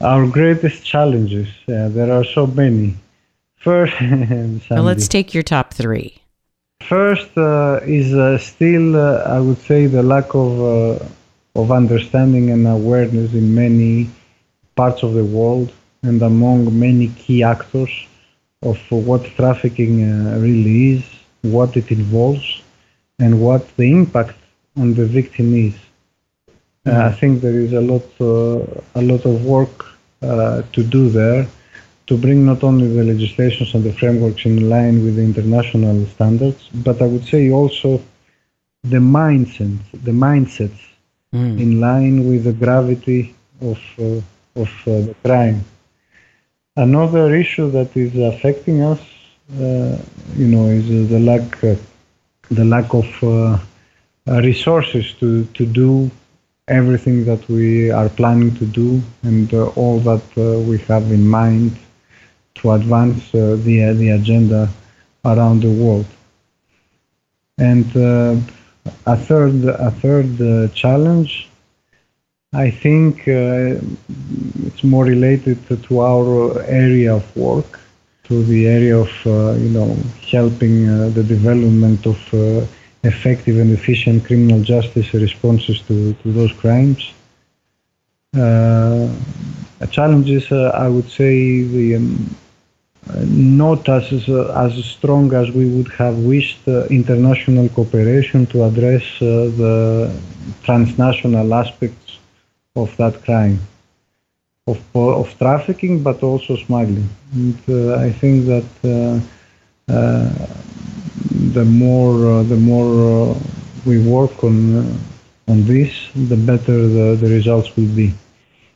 Our 0.00 0.26
greatest 0.26 0.85
challenges. 0.85 1.48
Uh, 1.68 1.88
there 1.88 2.12
are 2.12 2.24
so 2.24 2.46
many. 2.46 2.96
First, 3.56 3.94
well, 4.70 4.83
let's 4.83 5.09
take 5.09 5.35
your 5.35 5.42
top 5.42 5.74
three. 5.74 6.16
First 6.83 7.37
uh, 7.37 7.80
is 7.85 8.14
uh, 8.14 8.38
still, 8.38 8.96
uh, 8.96 9.22
I 9.26 9.38
would 9.40 9.59
say, 9.59 9.85
the 9.87 10.02
lack 10.02 10.35
of 10.35 10.61
uh, 10.61 11.04
of 11.54 11.70
understanding 11.70 12.50
and 12.50 12.66
awareness 12.66 13.32
in 13.32 13.54
many 13.54 14.10
parts 14.76 15.02
of 15.02 15.14
the 15.14 15.24
world 15.24 15.72
and 16.02 16.22
among 16.22 16.78
many 16.78 17.08
key 17.08 17.42
actors 17.42 17.90
of 18.62 18.78
what 18.90 19.24
trafficking 19.36 19.94
uh, 20.02 20.38
really 20.38 20.92
is, 20.94 21.04
what 21.42 21.76
it 21.76 21.90
involves, 21.90 22.62
and 23.18 23.40
what 23.40 23.62
the 23.76 23.90
impact 23.90 24.36
on 24.76 24.94
the 24.94 25.06
victim 25.06 25.54
is. 25.54 25.74
Uh, 26.86 27.10
I 27.10 27.12
think 27.12 27.40
there 27.40 27.58
is 27.60 27.72
a 27.72 27.80
lot, 27.80 28.06
uh, 28.20 28.64
a 28.94 29.02
lot 29.02 29.24
of 29.26 29.44
work 29.44 29.86
uh, 30.22 30.62
to 30.72 30.82
do 30.82 31.10
there 31.10 31.46
to 32.06 32.16
bring 32.16 32.44
not 32.44 32.64
only 32.64 32.88
the 32.88 33.04
legislations 33.04 33.72
and 33.74 33.84
the 33.84 33.92
frameworks 33.92 34.44
in 34.44 34.68
line 34.68 35.04
with 35.04 35.16
the 35.16 35.22
international 35.22 36.04
standards, 36.06 36.68
but 36.86 37.00
I 37.00 37.06
would 37.06 37.24
say 37.24 37.50
also 37.50 38.02
the 38.82 38.98
mindset, 38.98 39.78
the 39.92 40.10
mindsets 40.10 40.80
mm. 41.35 41.61
in 41.61 41.81
line 41.81 42.29
with 42.29 42.45
the 42.45 42.53
gravity 42.53 43.35
of 43.61 43.79
uh, 43.99 44.21
of 44.62 44.71
uh, 44.87 45.01
the 45.09 45.14
crime. 45.25 45.64
Another 46.77 47.35
issue 47.35 47.71
that 47.71 47.97
is 47.97 48.16
affecting 48.16 48.83
us, 48.83 49.01
uh, 49.59 49.97
you 50.37 50.47
know, 50.49 50.66
is 50.66 50.87
the 51.09 51.21
lack 51.21 51.61
the 52.51 52.64
lack 52.64 52.93
of 52.95 53.09
resources 54.27 55.12
to 55.21 55.45
to 55.57 55.66
do 55.66 56.11
everything 56.71 57.25
that 57.25 57.47
we 57.49 57.90
are 57.90 58.09
planning 58.09 58.55
to 58.55 58.64
do 58.64 59.03
and 59.25 59.53
uh, 59.53 59.66
all 59.71 59.99
that 59.99 60.23
uh, 60.38 60.59
we 60.61 60.79
have 60.79 61.11
in 61.11 61.27
mind 61.27 61.77
to 62.55 62.71
advance 62.73 63.35
uh, 63.35 63.57
the 63.64 63.93
the 63.95 64.11
agenda 64.11 64.69
around 65.25 65.62
the 65.62 65.71
world. 65.83 66.07
And 67.59 67.87
a 69.07 69.16
third 69.16 69.64
a 69.64 69.90
third 69.90 70.73
challenge 70.75 71.51
I 72.53 72.69
think 72.69 73.29
uh, 73.29 73.79
it's 74.66 74.83
more 74.83 75.05
related 75.05 75.64
to, 75.69 75.77
to, 75.77 76.01
our 76.01 76.61
area 76.62 77.14
of 77.14 77.37
work, 77.37 77.79
to 78.25 78.43
the 78.43 78.66
area 78.66 78.99
of 78.99 79.12
uh, 79.25 79.53
you 79.53 79.69
know 79.69 79.97
helping 80.29 80.88
uh, 80.88 81.11
the 81.11 81.23
development 81.23 82.07
of 82.07 82.19
uh, 82.35 82.66
effective 83.05 83.57
and 83.61 83.71
efficient 83.71 84.25
criminal 84.25 84.61
justice 84.62 85.14
responses 85.14 85.81
to, 85.83 86.12
to 86.14 86.33
those 86.33 86.53
crimes. 86.55 87.12
Uh, 88.37 89.09
challenges, 89.93 90.51
uh, 90.51 90.73
I 90.75 90.88
would 90.88 91.09
say, 91.09 91.62
the 91.62 91.97
um, 91.97 92.37
not 93.24 93.88
as 93.88 94.28
as 94.28 94.84
strong 94.84 95.32
as 95.34 95.50
we 95.50 95.66
would 95.74 95.88
have 95.92 96.18
wished 96.18 96.60
uh, 96.68 96.84
international 96.86 97.68
cooperation 97.70 98.46
to 98.46 98.64
address 98.64 99.04
uh, 99.22 99.50
the 99.62 100.12
transnational 100.62 101.52
aspects 101.54 102.18
of 102.76 102.96
that 102.96 103.22
crime. 103.24 103.58
Of, 104.66 104.80
of 104.94 105.36
trafficking 105.38 106.02
but 106.02 106.22
also 106.22 106.54
smuggling. 106.54 107.08
And 107.32 107.58
uh, 107.68 107.96
I 107.96 108.12
think 108.12 108.46
that 108.46 108.70
uh, 108.84 109.92
uh, 109.92 110.30
the 111.52 111.64
more 111.64 112.14
uh, 112.34 112.42
the 112.44 112.56
more 112.56 113.36
we 113.84 113.98
work 114.06 114.44
on 114.44 115.00
on 115.48 115.64
this 115.64 115.90
the 116.14 116.36
better 116.36 116.76
the, 116.96 117.16
the 117.20 117.28
results 117.28 117.74
will 117.76 117.92
be. 117.96 118.14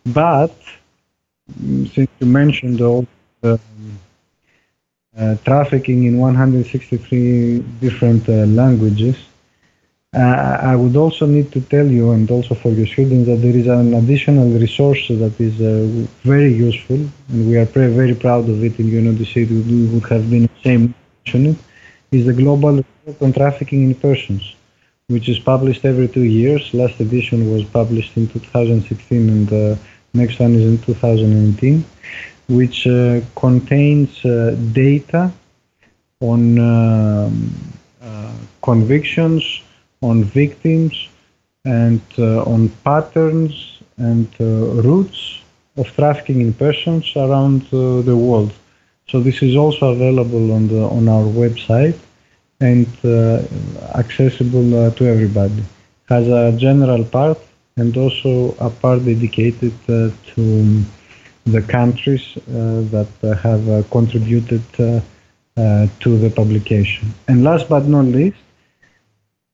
But 0.06 0.56
mm, 1.62 1.92
since 1.94 2.10
you 2.18 2.26
mentioned 2.26 2.80
all 2.80 3.06
the 3.42 3.60
uh, 5.18 5.36
trafficking 5.44 6.04
in 6.04 6.18
163 6.18 7.58
different 7.80 8.28
uh, 8.28 8.46
languages 8.46 9.16
uh, 10.14 10.58
I 10.62 10.76
would 10.76 10.94
also 10.94 11.26
need 11.26 11.50
to 11.52 11.60
tell 11.60 11.86
you, 11.86 12.12
and 12.12 12.30
also 12.30 12.54
for 12.54 12.68
your 12.68 12.86
students, 12.86 13.26
that 13.26 13.42
there 13.42 13.56
is 13.56 13.66
an 13.66 13.94
additional 13.94 14.48
resource 14.48 15.08
that 15.08 15.34
is 15.40 15.60
uh, 15.60 16.06
very 16.22 16.52
useful, 16.52 17.00
and 17.30 17.48
we 17.48 17.56
are 17.56 17.64
very 17.64 18.14
proud 18.14 18.48
of 18.48 18.62
it 18.62 18.78
in 18.78 18.86
UNODC. 18.90 19.34
We 19.66 19.86
would 19.86 20.08
have 20.08 20.30
been 20.30 20.48
to 20.62 20.68
mention 20.68 21.46
it. 21.46 21.56
Is 22.12 22.26
the 22.26 22.32
Global 22.32 22.76
Report 22.76 23.22
on 23.22 23.32
Trafficking 23.32 23.82
in 23.82 23.94
Persons, 23.96 24.54
which 25.08 25.28
is 25.28 25.40
published 25.40 25.84
every 25.84 26.06
two 26.06 26.22
years. 26.22 26.72
Last 26.72 27.00
edition 27.00 27.52
was 27.52 27.64
published 27.64 28.16
in 28.16 28.28
2016, 28.28 29.28
and 29.28 29.48
the 29.48 29.76
next 30.12 30.38
one 30.38 30.54
is 30.54 30.64
in 30.64 30.78
2019, 30.78 31.84
which 32.48 32.86
uh, 32.86 33.20
contains 33.36 34.24
uh, 34.24 34.56
data 34.72 35.32
on 36.20 36.58
um, 36.58 37.54
uh, 38.02 38.32
convictions 38.62 39.62
on 40.02 40.24
victims 40.24 41.08
and 41.64 42.00
uh, 42.18 42.42
on 42.42 42.68
patterns 42.84 43.80
and 43.96 44.28
uh, 44.40 44.44
routes 44.88 45.40
of 45.76 45.86
trafficking 45.96 46.40
in 46.40 46.52
persons 46.52 47.12
around 47.16 47.62
uh, 47.72 48.02
the 48.02 48.16
world. 48.16 48.52
So 49.08 49.20
this 49.20 49.42
is 49.42 49.56
also 49.56 49.92
available 49.92 50.52
on 50.52 50.68
the 50.68 50.82
on 50.82 51.08
our 51.08 51.24
website 51.24 51.98
and 52.60 52.86
accessible 53.94 54.90
to 54.90 55.02
everybody. 55.06 55.62
Has 56.08 56.28
a 56.28 56.52
general 56.56 57.04
part 57.04 57.38
and 57.76 57.94
also 57.96 58.54
a 58.60 58.70
part 58.70 59.04
dedicated 59.04 59.72
to 59.86 60.84
the 61.46 61.62
countries 61.62 62.36
uh, 62.36 62.40
that 62.94 63.08
uh, 63.22 63.34
have 63.36 63.68
uh, 63.68 63.82
contributed 63.90 64.62
to 64.72 66.18
the 66.18 66.30
publication. 66.34 67.14
And 67.28 67.44
last 67.44 67.68
but 67.68 67.86
not 67.86 68.06
least, 68.06 68.38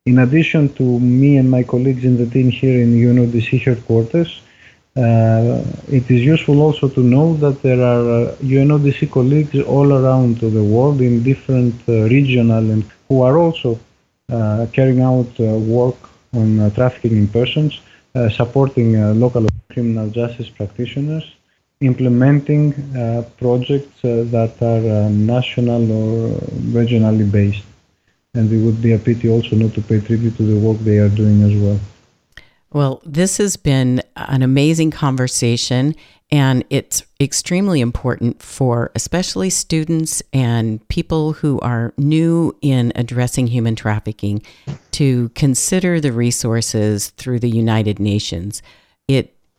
in 0.06 0.18
addition 0.20 0.72
to 0.74 0.98
me 0.98 1.36
and 1.36 1.50
my 1.50 1.62
colleagues 1.62 2.04
in 2.04 2.16
the 2.16 2.26
team 2.26 2.50
here 2.50 2.80
in 2.80 2.94
UNODC 2.94 3.60
headquarters, 3.62 4.40
uh, 4.96 5.62
it 5.88 6.10
is 6.10 6.22
useful 6.22 6.60
also 6.62 6.88
to 6.88 7.00
know 7.00 7.34
that 7.36 7.62
there 7.62 7.80
are 7.80 8.30
uh, 8.30 8.36
UNODC 8.42 9.10
colleagues 9.10 9.60
all 9.60 9.92
around 9.92 10.38
the 10.38 10.64
world 10.64 11.00
in 11.00 11.22
different 11.22 11.74
uh, 11.88 11.92
regional 12.16 12.70
and 12.70 12.84
who 13.08 13.22
are 13.22 13.36
also 13.38 13.78
uh, 14.32 14.66
carrying 14.72 15.00
out 15.00 15.38
work 15.38 15.96
on 16.32 16.70
trafficking 16.72 17.16
in 17.16 17.28
persons, 17.28 17.80
supporting 18.30 18.88
local 19.18 19.46
criminal 19.72 20.08
justice 20.08 20.48
practitioners, 20.48 21.34
implementing 21.80 22.74
uh, 22.96 23.24
projects 23.38 24.04
uh, 24.04 24.24
that 24.34 24.54
are 24.60 25.06
uh, 25.06 25.08
national 25.08 25.90
or 25.90 26.38
regionally 26.78 27.30
based 27.30 27.64
and 28.34 28.52
it 28.52 28.58
would 28.58 28.80
be 28.80 28.92
a 28.92 28.98
pity 28.98 29.28
also 29.28 29.56
not 29.56 29.74
to 29.74 29.82
pay 29.82 30.00
tribute 30.00 30.36
to 30.36 30.42
the 30.44 30.58
work 30.58 30.78
they 30.78 30.98
are 30.98 31.08
doing 31.08 31.42
as 31.42 31.60
well. 31.60 31.80
Well, 32.72 33.02
this 33.04 33.38
has 33.38 33.56
been 33.56 34.00
an 34.14 34.42
amazing 34.42 34.92
conversation, 34.92 35.96
and 36.30 36.64
it's 36.70 37.02
extremely 37.20 37.80
important 37.80 38.40
for 38.40 38.92
especially 38.94 39.50
students 39.50 40.22
and 40.32 40.86
people 40.88 41.32
who 41.32 41.58
are 41.60 41.92
new 41.98 42.56
in 42.62 42.92
addressing 42.94 43.48
human 43.48 43.74
trafficking 43.74 44.42
to 44.92 45.30
consider 45.30 46.00
the 46.00 46.12
resources 46.12 47.08
through 47.10 47.40
the 47.40 47.50
United 47.50 47.98
Nations. 47.98 48.62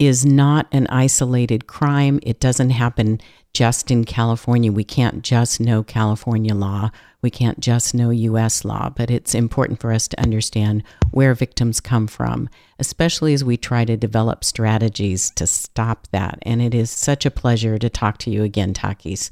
Is 0.02 0.26
not 0.26 0.66
an 0.72 0.88
isolated 0.88 1.68
crime, 1.68 2.20
it 2.24 2.40
doesn't 2.40 2.72
happen 2.72 3.22
just 3.54 3.92
in 3.92 4.04
California. 4.04 4.72
We 4.72 4.84
can't 4.84 5.22
just 5.22 5.60
know 5.60 5.84
California 5.84 6.56
law. 6.56 6.90
We 7.22 7.30
can't 7.30 7.60
just 7.60 7.94
know 7.94 8.10
US 8.10 8.66
law, 8.66 8.90
but 8.90 9.12
it's 9.12 9.36
important 9.36 9.80
for 9.80 9.94
us 9.94 10.08
to 10.08 10.20
understand 10.20 10.82
where 11.12 11.36
victims 11.36 11.80
come 11.80 12.08
from, 12.08 12.50
especially 12.80 13.36
as 13.36 13.44
we 13.44 13.58
try 13.58 13.86
to 13.86 13.96
develop 13.96 14.44
strategies 14.44 15.30
to 15.36 15.46
stop 15.46 16.08
that. 16.12 16.40
And 16.42 16.64
it 16.64 16.74
is 16.74 16.90
such 16.90 17.24
a 17.24 17.30
pleasure 17.30 17.78
to 17.78 17.88
talk 17.88 18.18
to 18.24 18.32
you 18.32 18.42
again, 18.42 18.74
Takis. 18.74 19.30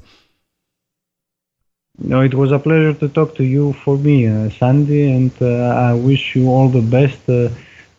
No, 1.98 2.20
it 2.20 2.34
was 2.34 2.52
a 2.52 2.60
pleasure 2.60 2.94
to 2.94 3.08
talk 3.08 3.34
to 3.34 3.42
you 3.42 3.72
for 3.72 3.98
me, 3.98 4.28
uh, 4.28 4.50
Sandy, 4.50 5.10
and 5.10 5.32
uh, 5.42 5.90
I 5.90 5.94
wish 5.94 6.36
you 6.36 6.46
all 6.46 6.68
the 6.68 6.80
best 6.80 7.28
uh, 7.28 7.48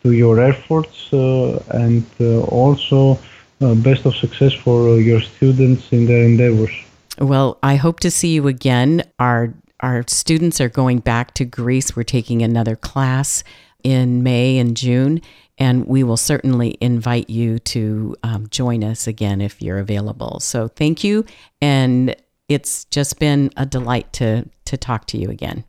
to 0.04 0.12
your 0.12 0.40
efforts 0.40 1.14
uh, 1.14 1.64
and 1.70 2.06
uh, 2.20 2.42
also 2.42 3.20
uh, 3.62 3.76
best 3.76 4.06
of 4.06 4.16
success 4.16 4.54
for 4.54 5.00
your 5.00 5.22
students 5.22 5.92
in 5.92 6.06
their 6.06 6.24
endeavors. 6.24 6.72
Well, 7.20 7.60
I 7.62 7.76
hope 7.76 8.00
to 8.02 8.12
see 8.12 8.34
you 8.34 8.48
again. 8.48 9.04
Our 9.20 9.54
our 9.82 10.04
students 10.08 10.62
are 10.62 10.70
going 10.70 11.00
back 11.00 11.34
to 11.36 11.46
Greece. 11.46 11.96
We're 11.96 12.04
taking 12.04 12.42
another 12.42 12.76
class 12.76 13.44
in 13.84 14.22
May 14.22 14.60
and 14.60 14.78
June, 14.78 15.22
and 15.58 15.86
we 15.86 16.04
will 16.04 16.18
certainly 16.18 16.78
invite 16.82 17.30
you 17.30 17.60
to 17.60 18.16
um, 18.24 18.48
join 18.50 18.84
us 18.84 19.08
again 19.08 19.42
if 19.42 19.62
you're 19.62 19.80
available. 19.80 20.40
So 20.40 20.68
thank 20.68 21.04
you, 21.04 21.26
and 21.62 22.16
it's 22.48 22.86
just 22.86 23.20
been 23.20 23.52
a 23.58 23.66
delight 23.66 24.12
to 24.14 24.48
to 24.66 24.78
talk 24.78 25.06
to 25.08 25.18
you 25.18 25.30
again. 25.30 25.64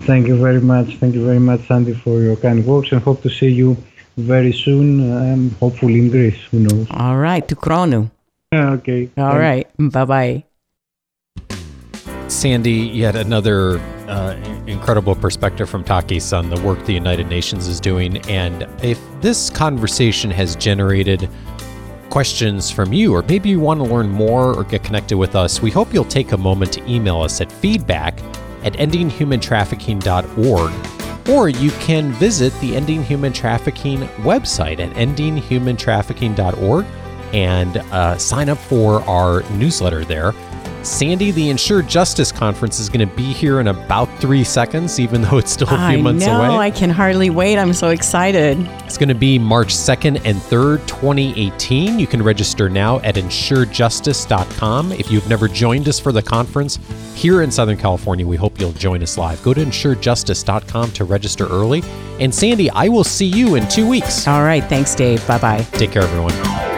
Thank 0.00 0.26
you 0.26 0.36
very 0.36 0.60
much. 0.60 0.96
Thank 0.96 1.14
you 1.14 1.24
very 1.24 1.38
much, 1.38 1.66
Sandy, 1.66 1.94
for 1.94 2.20
your 2.20 2.36
kind 2.36 2.64
words, 2.66 2.92
and 2.92 3.00
hope 3.02 3.22
to 3.22 3.30
see 3.30 3.48
you 3.48 3.76
very 4.16 4.52
soon. 4.52 5.12
Um, 5.12 5.50
hopefully 5.60 5.98
in 5.98 6.10
Greece. 6.10 6.40
Who 6.50 6.60
knows? 6.60 6.86
All 6.90 7.16
right, 7.16 7.46
to 7.48 7.56
Chrono. 7.56 8.10
okay. 8.54 9.10
All 9.16 9.38
right. 9.38 9.66
Bye 9.78 10.04
bye. 10.04 10.44
Sandy, 12.28 12.72
yet 12.72 13.16
another 13.16 13.78
uh, 14.08 14.34
incredible 14.66 15.14
perspective 15.14 15.68
from 15.68 15.84
Takis 15.84 16.36
on 16.36 16.50
the 16.50 16.60
work 16.62 16.84
the 16.84 16.92
United 16.92 17.28
Nations 17.28 17.68
is 17.68 17.80
doing. 17.80 18.18
And 18.28 18.66
if 18.82 19.00
this 19.20 19.50
conversation 19.50 20.30
has 20.30 20.56
generated 20.56 21.28
questions 22.10 22.70
from 22.70 22.92
you, 22.92 23.14
or 23.14 23.22
maybe 23.22 23.50
you 23.50 23.60
want 23.60 23.80
to 23.80 23.84
learn 23.84 24.08
more 24.08 24.54
or 24.54 24.64
get 24.64 24.82
connected 24.82 25.16
with 25.16 25.34
us, 25.34 25.60
we 25.60 25.70
hope 25.70 25.92
you'll 25.92 26.04
take 26.04 26.32
a 26.32 26.36
moment 26.36 26.72
to 26.72 26.90
email 26.90 27.20
us 27.20 27.40
at 27.40 27.50
feedback 27.50 28.18
at 28.64 28.72
endinghumantrafficking.org 28.74 30.72
or 31.28 31.48
you 31.48 31.70
can 31.72 32.12
visit 32.12 32.52
the 32.60 32.76
Ending 32.76 33.02
Human 33.02 33.32
Trafficking 33.32 34.00
website 34.18 34.78
at 34.78 34.92
endinghumantrafficking.org 34.94 36.84
and 37.32 37.76
uh, 37.78 38.18
sign 38.18 38.48
up 38.48 38.58
for 38.58 39.02
our 39.02 39.42
newsletter 39.52 40.04
there. 40.04 40.32
Sandie, 40.84 41.30
the 41.30 41.48
Ensure 41.48 41.82
Justice 41.82 42.30
Conference 42.30 42.78
is 42.78 42.88
going 42.88 43.08
to 43.08 43.16
be 43.16 43.32
here 43.32 43.60
in 43.60 43.68
about 43.68 44.06
three 44.20 44.44
seconds, 44.44 45.00
even 45.00 45.22
though 45.22 45.38
it's 45.38 45.50
still 45.50 45.68
a 45.68 45.70
few 45.70 45.78
I 45.78 45.96
months 45.96 46.26
know, 46.26 46.42
away. 46.42 46.56
I 46.56 46.70
can 46.70 46.90
hardly 46.90 47.30
wait. 47.30 47.58
I'm 47.58 47.72
so 47.72 47.88
excited. 47.88 48.58
It's 48.84 48.98
going 48.98 49.08
to 49.08 49.14
be 49.14 49.38
March 49.38 49.74
2nd 49.74 50.20
and 50.24 50.36
3rd, 50.38 50.86
2018. 50.86 51.98
You 51.98 52.06
can 52.06 52.22
register 52.22 52.68
now 52.68 52.98
at 53.00 53.14
ensurejustice.com. 53.14 54.92
If 54.92 55.10
you've 55.10 55.28
never 55.28 55.48
joined 55.48 55.88
us 55.88 55.98
for 55.98 56.12
the 56.12 56.22
conference 56.22 56.78
here 57.14 57.42
in 57.42 57.50
Southern 57.50 57.78
California, 57.78 58.26
we 58.26 58.36
hope 58.36 58.60
you'll 58.60 58.72
join 58.72 59.02
us 59.02 59.16
live. 59.16 59.42
Go 59.42 59.54
to 59.54 59.64
ensurejustice.com 59.64 60.92
to 60.92 61.04
register 61.04 61.46
early. 61.46 61.82
And 62.20 62.34
Sandie, 62.34 62.70
I 62.70 62.88
will 62.88 63.04
see 63.04 63.26
you 63.26 63.54
in 63.54 63.66
two 63.68 63.88
weeks. 63.88 64.28
All 64.28 64.42
right. 64.42 64.62
Thanks, 64.64 64.94
Dave. 64.94 65.26
Bye 65.26 65.38
bye. 65.38 65.62
Take 65.72 65.92
care, 65.92 66.02
everyone. 66.02 66.73